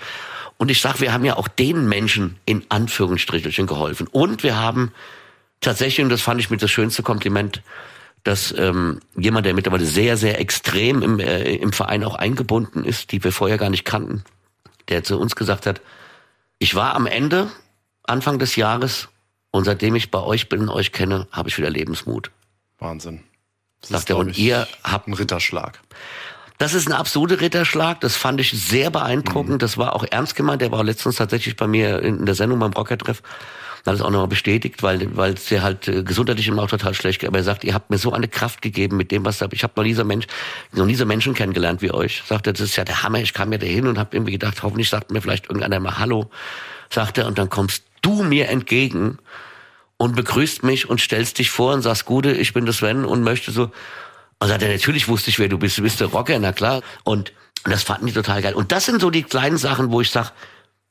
[0.59, 4.07] und ich sag, wir haben ja auch den Menschen in Anführungsstrichelchen geholfen.
[4.09, 4.93] Und wir haben
[5.63, 7.63] tatsächlich, und das fand ich mit das schönste Kompliment,
[8.25, 13.13] dass ähm, jemand, der mittlerweile sehr, sehr extrem im, äh, im Verein auch eingebunden ist,
[13.13, 14.25] die wir vorher gar nicht kannten,
[14.91, 15.81] der zu uns gesagt hat,
[16.59, 17.51] ich war am Ende,
[18.03, 19.09] Anfang des Jahres,
[19.51, 22.31] und seitdem ich bei euch bin und euch kenne, habe ich wieder Lebensmut.
[22.79, 23.23] Wahnsinn.
[23.81, 25.81] Das Sagt er, und ihr habt einen Ritterschlag.
[26.59, 28.01] Das ist ein absoluter Ritterschlag.
[28.01, 29.55] Das fand ich sehr beeindruckend.
[29.55, 29.59] Mhm.
[29.59, 30.61] Das war auch ernst gemeint.
[30.61, 33.23] Der war letztens tatsächlich bei mir in der Sendung beim Rocker-Treff.
[33.87, 36.95] Hat es auch nochmal bestätigt, weil weil es ja halt äh, gesundheitlich immer auch total
[36.95, 37.29] schlecht geht.
[37.29, 39.47] Aber er sagt, ihr habt mir so eine Kraft gegeben mit dem, was da.
[39.53, 40.27] Ich habe noch nie so Mensch,
[40.73, 42.25] noch nie so Menschen kennengelernt wie euch.
[42.27, 43.21] Sagt er, das ist ja der Hammer.
[43.21, 46.29] Ich kam ja dahin und habe irgendwie gedacht, hoffentlich sagt mir vielleicht irgendeiner mal Hallo.
[46.91, 49.19] Sagt er und dann kommst du mir entgegen
[49.97, 53.23] und begrüßt mich und stellst dich vor und sagst, Gute, ich bin der Sven und
[53.23, 53.71] möchte so.
[54.41, 55.77] Und sagt er, natürlich wusste ich, wer du bist.
[55.79, 56.83] Du bist der Rocker, na klar.
[57.03, 57.33] Und,
[57.65, 58.55] und das fanden die total geil.
[58.55, 60.33] Und das sind so die kleinen Sachen, wo ich sag,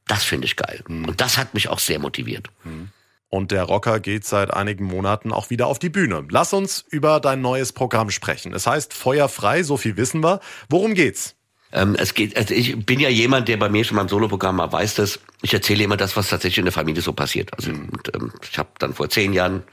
[0.06, 0.84] das finde ich geil.
[0.88, 1.06] Mhm.
[1.06, 2.50] Und das hat mich auch sehr motiviert.
[2.66, 2.90] Mhm.
[3.30, 6.26] Und der Rocker geht seit einigen Monaten auch wieder auf die Bühne.
[6.30, 8.54] Lass uns über dein neues Programm sprechen.
[8.54, 10.40] Es heißt Feuerfrei, so viel wissen wir.
[10.70, 11.37] Worum geht's?
[11.74, 14.72] Ähm, es geht, also ich bin ja jemand, der bei mir schon beim Soloprogramm mal
[14.72, 17.54] weiß, dass ich erzähle immer das, was tatsächlich in der Familie so passiert.
[17.54, 17.90] Also mhm.
[17.90, 19.64] und, ähm, ich habe dann vor zehn Jahren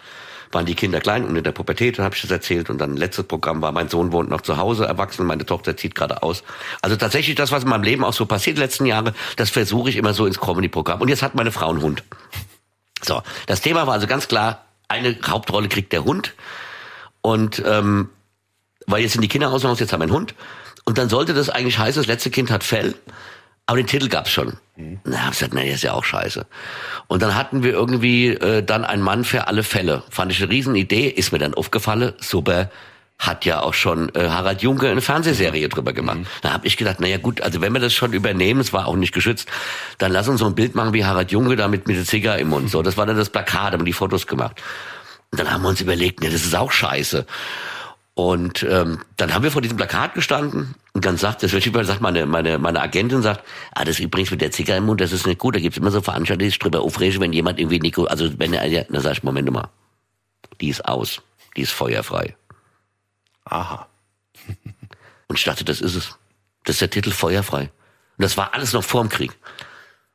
[0.51, 2.97] waren die Kinder klein und in der Pubertät, dann habe ich das erzählt und dann
[2.97, 6.45] letztes Programm war, mein Sohn wohnt noch zu Hause, erwachsen, meine Tochter zieht gerade aus.
[6.81, 9.97] Also tatsächlich das, was in meinem Leben auch so passiert letzten Jahre, das versuche ich
[9.97, 11.01] immer so ins Comedy-Programm.
[11.01, 12.05] Und jetzt hat meine Frau einen Hund.
[13.03, 16.35] So, das Thema war also ganz klar, eine Hauptrolle kriegt der Hund
[17.21, 18.11] und ähm,
[18.87, 20.35] weil jetzt sind die Kinder aus jetzt haben wir einen Hund
[20.85, 22.95] und dann sollte das eigentlich heißen, das letzte Kind hat Fell,
[23.67, 24.59] aber den Titel gab's schon.
[24.77, 25.01] Mhm.
[25.05, 26.47] Na, hab ich gesagt, nee, ist ja auch scheiße.
[27.07, 30.03] Und dann hatten wir irgendwie äh, dann einen Mann für alle Fälle.
[30.11, 32.71] Fand ich eine Riesenidee, ist mir dann aufgefallen, super,
[33.19, 36.19] hat ja auch schon äh, Harald Junke eine Fernsehserie drüber gemacht.
[36.19, 36.27] Mhm.
[36.43, 38.97] Da habe ich gedacht, naja gut, also wenn wir das schon übernehmen, es war auch
[38.97, 39.49] nicht geschützt,
[39.99, 42.49] dann lass uns so ein Bild machen wie Harald Junke damit mit der Zigarre im
[42.49, 42.71] Mund.
[42.71, 44.61] So, das war dann das Plakat, haben die Fotos gemacht.
[45.31, 47.27] Und dann haben wir uns überlegt, ne, das ist auch scheiße.
[48.15, 52.01] Und ähm, dann haben wir vor diesem Plakat gestanden und dann sagt, das wird sagt
[52.01, 53.45] meine, meine, meine Agentin sagt,
[53.75, 55.57] ah, das übrigens mit der Zigarre im Mund, das ist nicht gut.
[55.57, 58.67] Da gibt's immer so Veranstaltungen, die drüber aufregen, wenn jemand irgendwie Nico, also wenn er,
[58.67, 59.69] ja, dann sag ich, Moment mal,
[60.61, 61.23] die ist aus,
[61.57, 62.37] die ist feuerfrei.
[63.47, 63.89] Aha.
[65.27, 66.17] und ich dachte, das ist es.
[66.63, 67.63] Das ist der Titel Feuerfrei.
[67.63, 69.33] Und das war alles noch vor dem Krieg.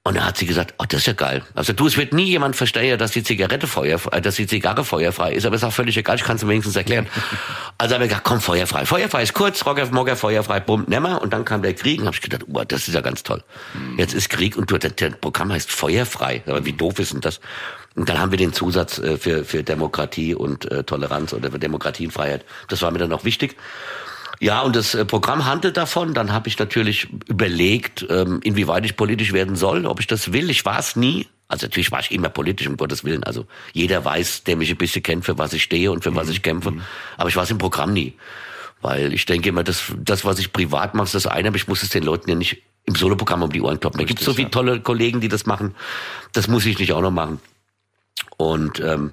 [0.10, 1.44] Und da hat sie gesagt, oh, das ist ja geil.
[1.54, 4.84] Also du, es wird nie jemand verstehen, dass die Zigarette feuerfrei, äh, dass die Zigarre
[4.84, 7.06] feuerfrei ist, aber ist auch völlig egal, ich kann es wenigstens erklären.
[7.78, 8.86] Also habe ich gesagt, komm, feuerfrei.
[8.86, 11.22] Feuerfrei ist kurz, Rocker, Mogger, feuerfrei, bumm, nimmer.
[11.22, 13.42] Und dann kam der Krieg und habe ich gedacht, oh, das ist ja ganz toll.
[13.98, 16.44] Jetzt ist Krieg und du, das, das Programm heißt feuerfrei.
[16.46, 17.40] Aber wie doof ist denn das?
[17.96, 21.60] Und dann haben wir den Zusatz äh, für, für Demokratie und äh, Toleranz oder für
[21.60, 22.44] Demokratie und Freiheit.
[22.68, 23.56] Das war mir dann auch wichtig.
[24.40, 26.14] Ja, und das äh, Programm handelt davon.
[26.14, 30.50] Dann habe ich natürlich überlegt, ähm, inwieweit ich politisch werden soll, ob ich das will.
[30.50, 31.28] Ich war es nie.
[31.48, 33.24] Also natürlich war ich immer politisch, um Gottes Willen.
[33.24, 36.30] Also jeder weiß, der mich ein bisschen kennt, für was ich stehe und für was
[36.30, 36.72] ich kämpfe.
[36.72, 36.82] Mhm.
[37.18, 38.14] Aber ich war es im Programm nie.
[38.82, 41.68] Weil ich denke immer, das, das, was ich privat mache, ist das eine, aber ich
[41.68, 44.00] muss es den Leuten ja nicht im Soloprogramm um die Ohren kloppen.
[44.00, 45.76] Da gibt so viele tolle Kollegen, die das machen.
[46.32, 47.42] Das muss ich nicht auch noch machen.
[48.38, 49.12] Und ähm,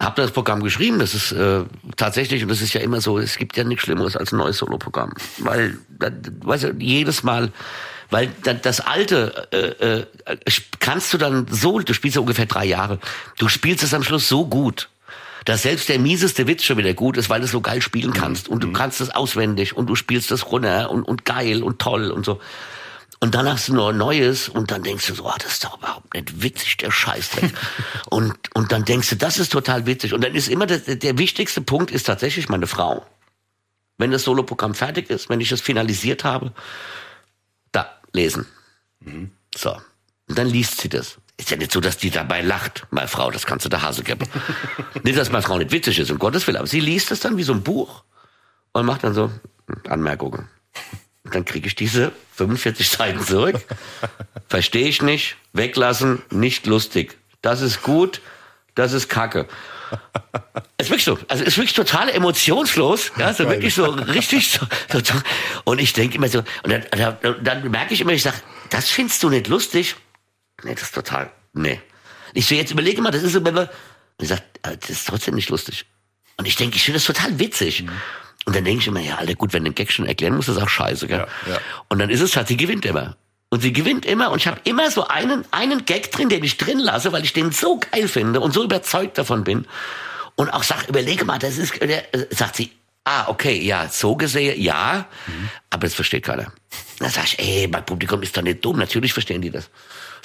[0.00, 0.98] habe das Programm geschrieben.
[0.98, 1.64] Das ist äh,
[1.96, 4.58] tatsächlich, und das ist ja immer so, es gibt ja nichts Schlimmeres als ein neues
[4.58, 5.14] Soloprogramm.
[5.38, 6.10] Weil, da,
[6.42, 7.50] weißt du, jedes Mal,
[8.10, 8.30] weil
[8.62, 10.40] das alte äh, äh,
[10.80, 12.98] kannst du dann so, du spielst ja ungefähr drei Jahre,
[13.38, 14.90] du spielst es am Schluss so gut,
[15.44, 18.12] dass selbst der mieseste Witz schon wieder gut ist, weil du es so geil spielen
[18.12, 18.48] kannst.
[18.48, 18.72] Und du mhm.
[18.74, 22.40] kannst es auswendig und du spielst es runter und, und geil und toll und so.
[23.20, 25.78] Und dann hast du noch Neues und dann denkst du so, oh, das ist doch
[25.78, 27.52] überhaupt nicht witzig, der Scheißdreck.
[28.10, 30.12] und, und dann denkst du, das ist total witzig.
[30.12, 33.06] Und dann ist immer der, der wichtigste Punkt ist tatsächlich meine Frau.
[33.98, 36.52] Wenn das Soloprogramm fertig ist, wenn ich es finalisiert habe,
[37.72, 38.46] da, lesen.
[39.00, 39.30] Mhm.
[39.56, 39.70] So.
[40.28, 41.18] Und dann liest sie das.
[41.38, 44.02] Ist ja nicht so, dass die dabei lacht, meine Frau, das kannst du der Hase
[44.02, 44.26] geben.
[45.02, 47.36] nicht, dass meine Frau nicht witzig ist, um Gottes Willen, aber sie liest es dann
[47.36, 48.04] wie so ein Buch
[48.72, 49.30] und macht dann so
[49.88, 50.48] Anmerkungen.
[51.26, 53.56] Und dann kriege ich diese 45 Seiten zurück.
[54.48, 57.18] Verstehe ich nicht, weglassen, nicht lustig.
[57.42, 58.20] Das ist gut,
[58.76, 59.48] das ist Kacke.
[60.76, 61.18] Es ist wirklich so.
[61.26, 63.10] Also es ist wirklich total emotionslos.
[63.18, 64.66] Ja, so wirklich so richtig so.
[64.92, 65.14] so
[65.64, 68.36] und ich denke immer so, und dann, dann, dann merke ich immer, ich sage,
[68.70, 69.96] das findest du nicht lustig?
[70.62, 71.80] Nee, das ist total, nee.
[72.34, 74.90] Ich so, jetzt überlege mal, das ist so, wenn man, und ich sage, äh, das
[74.90, 75.86] ist trotzdem nicht lustig.
[76.36, 77.82] Und ich denke, ich finde das total witzig.
[77.82, 77.90] Mhm.
[78.46, 80.48] Und dann denke ich immer, ja, Alter, gut, wenn du den Gag schon erklären musst,
[80.48, 81.26] ist auch scheiße, gell?
[81.46, 81.60] Ja, ja.
[81.88, 83.16] Und dann ist es halt, sie gewinnt immer.
[83.48, 86.56] Und sie gewinnt immer und ich habe immer so einen, einen Gag drin, den ich
[86.56, 89.66] drin lasse, weil ich den so geil finde und so überzeugt davon bin.
[90.36, 92.70] Und auch sag, überlege mal, das ist, äh, sagt sie,
[93.04, 95.48] ah, okay, ja, so gesehen, ja, mhm.
[95.70, 96.52] aber das versteht keiner.
[96.98, 99.70] Dann sag ich, ey, mein Publikum ist doch nicht dumm, natürlich verstehen die das.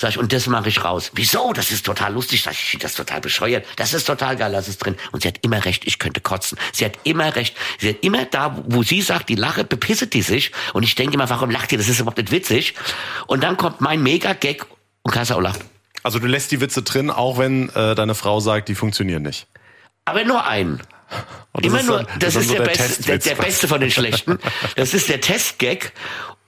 [0.01, 1.11] Sag ich, und das mache ich raus.
[1.13, 1.53] Wieso?
[1.53, 2.41] Das ist total lustig.
[2.41, 3.67] Sag ich, das total bescheuert.
[3.75, 4.95] Das ist total geil, das ist drin.
[5.11, 6.57] Und sie hat immer recht, ich könnte kotzen.
[6.73, 7.55] Sie hat immer recht.
[7.77, 10.53] Sie hat immer da, wo sie sagt, die Lache, bepisset die sich.
[10.73, 11.77] Und ich denke immer, warum lacht ihr?
[11.77, 12.73] Das ist überhaupt nicht witzig.
[13.27, 14.65] Und dann kommt mein Mega-Gag
[15.03, 15.59] und Kassa auch lacht.
[16.01, 19.45] Also du lässt die Witze drin, auch wenn äh, deine Frau sagt, die funktionieren nicht.
[20.05, 20.81] Aber nur einen.
[21.61, 24.39] Immer nur, das, das ist, der, der, beste, der, der, beste von den schlechten.
[24.75, 25.91] Das ist der Testgag.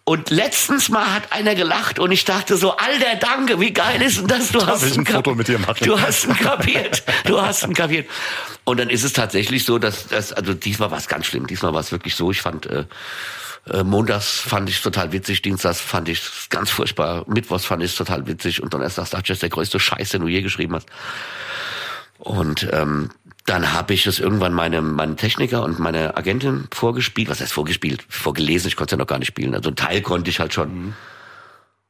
[0.05, 4.17] Und letztens mal hat einer gelacht und ich dachte so, alter Danke, wie geil ist
[4.19, 4.51] denn das?
[4.51, 5.85] Du Darf hast ein Foto mit dir machen.
[5.85, 7.03] Du hast ihn kapiert.
[7.25, 8.09] Du hast ihn kapiert.
[8.65, 11.47] Und dann ist es tatsächlich so, dass, dass also diesmal war es ganz schlimm.
[11.47, 12.31] Diesmal war es wirklich so.
[12.31, 12.83] Ich fand äh,
[13.71, 18.27] äh, Montags fand ich total witzig, Dienstags fand ich ganz furchtbar, Mittwochs fand ich total
[18.27, 20.87] witzig und Donnerstags dachte ich, das ist der größte Scheiß, den du je geschrieben hast.
[22.23, 23.09] Und ähm,
[23.45, 27.27] dann habe ich es irgendwann meinem, meinem Techniker und meiner Agentin vorgespielt.
[27.27, 28.05] Was heißt vorgespielt?
[28.07, 29.53] Vorgelesen, ich konnte es ja noch gar nicht spielen.
[29.53, 30.73] Also ein Teil konnte ich halt schon.
[30.73, 30.93] Mhm.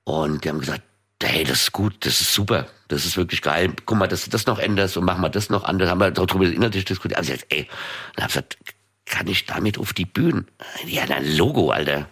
[0.06, 0.82] Und die haben gesagt,
[1.22, 3.74] hey, das ist gut, das ist super, das ist wirklich geil.
[3.86, 5.90] Guck mal, dass du das noch änderst und mach mal das noch anders.
[5.90, 7.20] Haben wir darüber inhaltlich diskutiert.
[7.20, 7.68] Also jetzt, ey,
[8.16, 8.58] dann hab ich gesagt,
[9.06, 10.48] kann ich damit auf die Bühnen?
[10.88, 12.08] Ja, ein Logo, Alter.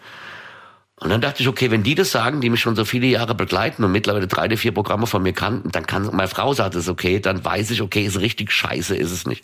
[1.01, 3.33] Und dann dachte ich, okay, wenn die das sagen, die mich schon so viele Jahre
[3.33, 6.75] begleiten und mittlerweile drei oder vier Programme von mir kannten, dann kann, meine Frau sagt
[6.75, 9.43] es okay, dann weiß ich, okay, ist richtig scheiße, ist es nicht.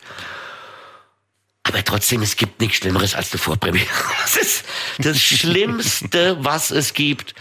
[1.64, 3.88] Aber trotzdem, es gibt nichts Schlimmeres als die Vorpremiere.
[4.22, 4.66] Das ist
[5.00, 7.34] das Schlimmste, was es gibt.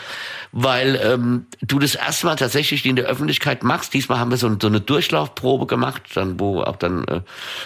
[0.50, 3.92] Weil ähm, du das erstmal tatsächlich in der Öffentlichkeit machst.
[3.92, 7.20] Diesmal haben wir so, so eine Durchlaufprobe gemacht, dann, wo auch dann, äh,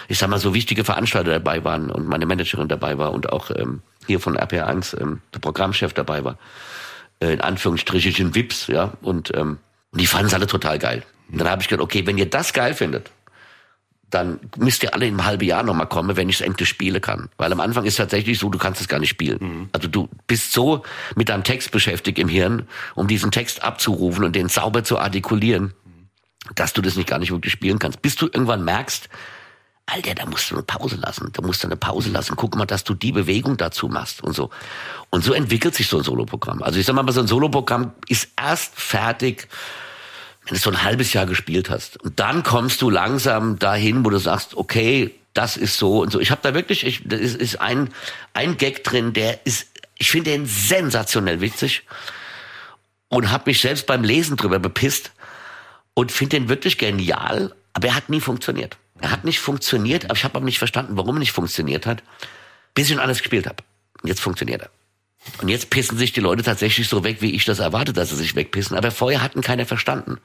[0.09, 3.51] ich sag mal, so wichtige Veranstalter dabei waren und meine Managerin dabei war und auch
[3.51, 6.37] ähm, hier von RPR1 ähm, der Programmchef dabei war.
[7.21, 8.93] Äh, in Anführungsstrichen Vips, ja.
[9.01, 9.59] Und ähm,
[9.93, 11.03] die fanden es alle total geil.
[11.31, 13.11] Und dann habe ich gedacht, okay, wenn ihr das geil findet,
[14.09, 17.01] dann müsst ihr alle in einem halben Jahr nochmal kommen, wenn ich es endlich spielen
[17.01, 17.29] kann.
[17.37, 19.37] Weil am Anfang ist tatsächlich so, du kannst es gar nicht spielen.
[19.39, 19.69] Mhm.
[19.71, 20.83] Also du bist so
[21.15, 25.73] mit deinem Text beschäftigt im Hirn, um diesen Text abzurufen und den sauber zu artikulieren,
[26.55, 28.01] dass du das nicht gar nicht wirklich spielen kannst.
[28.01, 29.07] Bis du irgendwann merkst,
[29.93, 31.29] Alter, da musst du eine Pause lassen.
[31.33, 32.35] Da musst du eine Pause lassen.
[32.37, 34.49] Guck mal, dass du die Bewegung dazu machst und so.
[35.09, 36.63] Und so entwickelt sich so ein Soloprogramm.
[36.63, 39.49] Also ich sag mal, so ein Soloprogramm ist erst fertig,
[40.45, 42.01] wenn du so ein halbes Jahr gespielt hast.
[42.01, 46.21] Und dann kommst du langsam dahin, wo du sagst, okay, das ist so und so.
[46.21, 47.89] Ich habe da wirklich, ich, da ist, ist ein,
[48.33, 49.67] ein Gag drin, der ist,
[49.97, 51.83] ich finde den sensationell witzig
[53.09, 55.11] und habe mich selbst beim Lesen drüber bepisst
[55.93, 58.77] und finde den wirklich genial, aber er hat nie funktioniert.
[59.01, 62.03] Er hat nicht funktioniert, aber ich habe auch nicht verstanden, warum er nicht funktioniert hat,
[62.73, 63.63] bis ich ihn alles gespielt habe.
[64.01, 64.69] Und jetzt funktioniert er.
[65.41, 68.15] Und jetzt pissen sich die Leute tatsächlich so weg, wie ich das erwarte, dass sie
[68.15, 68.75] sich wegpissen.
[68.75, 70.17] Aber vorher hatten keiner verstanden.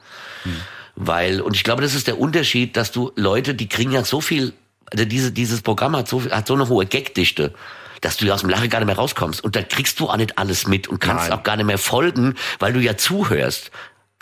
[0.43, 0.55] Hm.
[0.95, 4.21] Weil, und ich glaube, das ist der Unterschied, dass du Leute, die kriegen ja so
[4.21, 4.53] viel
[4.91, 7.53] Also diese, dieses Programm hat so, hat so eine hohe Gagdichte
[8.01, 9.43] dass du aus dem Lachen gar nicht mehr rauskommst.
[9.43, 11.39] Und da kriegst du auch nicht alles mit und kannst Nein.
[11.39, 13.71] auch gar nicht mehr folgen, weil du ja zuhörst.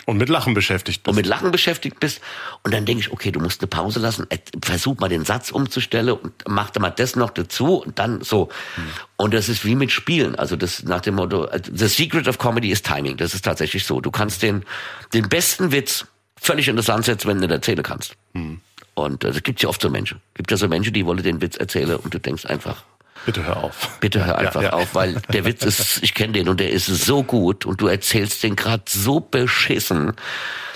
[0.06, 1.08] Und mit Lachen beschäftigt bist.
[1.08, 2.20] Und mit Lachen beschäftigt bist.
[2.62, 4.26] Und dann denke ich, okay, du musst eine Pause lassen,
[4.62, 8.48] versuch mal den Satz umzustellen und mach da mal das noch dazu und dann so.
[8.76, 8.84] Hm.
[9.16, 10.36] Und das ist wie mit Spielen.
[10.36, 13.16] Also das nach dem Motto, the secret of comedy is timing.
[13.16, 14.00] Das ist tatsächlich so.
[14.00, 14.64] Du kannst den,
[15.12, 16.06] den besten Witz
[16.40, 18.14] völlig in das Land setzen, wenn du den erzählen kannst.
[18.34, 18.60] Hm.
[18.94, 20.20] Und äh, das gibt ja oft so Menschen.
[20.34, 22.84] Gibt ja so Menschen, die wollen den Witz erzählen und du denkst einfach,
[23.24, 23.98] Bitte hör auf.
[24.00, 24.74] Bitte hör einfach ja, ja.
[24.74, 27.86] auf, weil der Witz ist, ich kenne den und der ist so gut und du
[27.88, 30.12] erzählst den gerade so beschissen,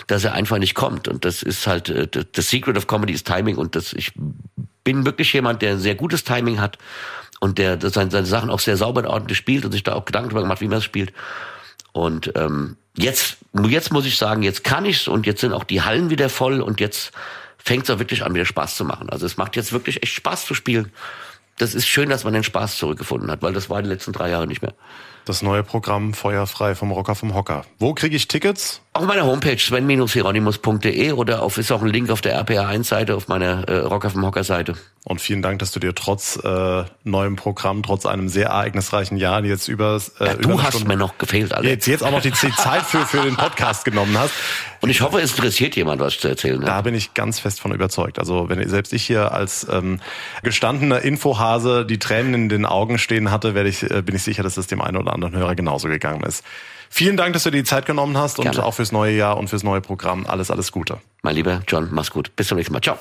[0.07, 1.07] dass er einfach nicht kommt.
[1.07, 4.13] Und das ist halt, äh, the secret of comedy is timing und das, ich
[4.83, 6.79] bin wirklich jemand, der sehr gutes Timing hat
[7.39, 10.05] und der seine, seine Sachen auch sehr sauber und ordentlich spielt und sich da auch
[10.05, 11.13] Gedanken darüber macht, wie man es spielt.
[11.93, 13.39] Und ähm, jetzt,
[13.69, 16.61] jetzt muss ich sagen, jetzt kann ich's und jetzt sind auch die Hallen wieder voll
[16.61, 17.13] und jetzt
[17.59, 19.11] fängt es auch wirklich an, wieder Spaß zu machen.
[19.11, 20.91] Also es macht jetzt wirklich echt Spaß zu spielen
[21.61, 24.31] das ist schön, dass man den Spaß zurückgefunden hat, weil das war die letzten drei
[24.31, 24.75] Jahre nicht mehr.
[25.27, 27.65] Das neue Programm Feuerfrei vom Rocker vom Hocker.
[27.79, 28.81] Wo kriege ich Tickets?
[28.93, 33.69] Auf meiner Homepage sven-hieronymus.de oder auf, ist auch ein Link auf der RPA1-Seite, auf meiner
[33.69, 34.75] äh, Rocker vom Hocker-Seite.
[35.05, 39.45] Und vielen Dank, dass du dir trotz äh, neuem Programm, trotz einem sehr ereignisreichen Jahr
[39.45, 41.69] jetzt über äh, ja, Du hast Stunde, mir noch gefehlt, Alter.
[41.69, 44.35] Jetzt, jetzt auch noch die Zeit für, für den Podcast genommen hast.
[44.81, 46.61] Und ich hoffe, es interessiert jemand, was zu erzählen.
[46.61, 48.19] Da bin ich ganz fest von überzeugt.
[48.19, 50.01] Also wenn selbst ich hier als ähm,
[50.43, 54.43] gestandener Infohase die Tränen in den Augen stehen hatte, werde ich, äh, bin ich sicher,
[54.43, 56.45] dass das dem einen oder anderen Hörer genauso gegangen ist.
[56.93, 58.51] Vielen Dank, dass du dir die Zeit genommen hast Gerne.
[58.51, 60.27] und auch fürs neue Jahr und fürs neue Programm.
[60.27, 60.99] Alles, alles Gute.
[61.23, 62.35] Mein lieber John, mach's gut.
[62.35, 62.83] Bis zum nächsten Mal.
[62.83, 62.99] Ciao.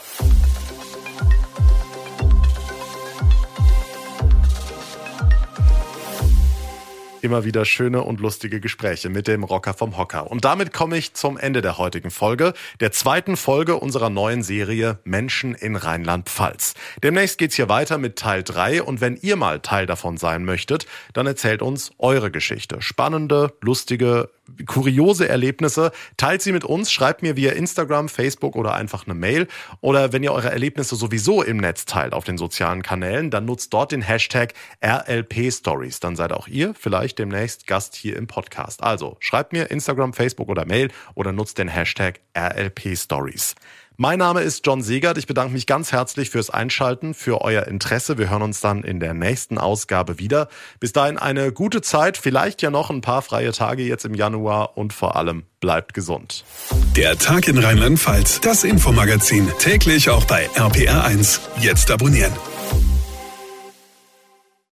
[7.21, 10.31] Immer wieder schöne und lustige Gespräche mit dem Rocker vom Hocker.
[10.31, 14.99] Und damit komme ich zum Ende der heutigen Folge, der zweiten Folge unserer neuen Serie
[15.03, 16.75] Menschen in Rheinland-Pfalz.
[17.03, 20.85] Demnächst geht's hier weiter mit Teil 3 und wenn ihr mal Teil davon sein möchtet,
[21.11, 22.81] dann erzählt uns eure Geschichte.
[22.81, 24.29] Spannende, lustige,
[24.65, 25.91] kuriose Erlebnisse.
[26.17, 29.47] Teilt sie mit uns, schreibt mir via Instagram, Facebook oder einfach eine Mail.
[29.81, 33.73] Oder wenn ihr eure Erlebnisse sowieso im Netz teilt auf den sozialen Kanälen, dann nutzt
[33.73, 34.53] dort den Hashtag
[34.83, 35.99] RLP Stories.
[35.99, 38.83] Dann seid auch ihr vielleicht demnächst Gast hier im Podcast.
[38.83, 43.55] Also schreibt mir Instagram, Facebook oder Mail oder nutzt den Hashtag RLP Stories.
[44.01, 45.17] Mein Name ist John Segert.
[45.17, 48.17] Ich bedanke mich ganz herzlich fürs Einschalten, für euer Interesse.
[48.17, 50.47] Wir hören uns dann in der nächsten Ausgabe wieder.
[50.79, 54.77] Bis dahin eine gute Zeit, vielleicht ja noch ein paar freie Tage jetzt im Januar
[54.77, 56.45] und vor allem bleibt gesund.
[56.95, 61.41] Der Tag in Rheinland-Pfalz, das Infomagazin, täglich auch bei RPR1.
[61.59, 62.31] Jetzt abonnieren.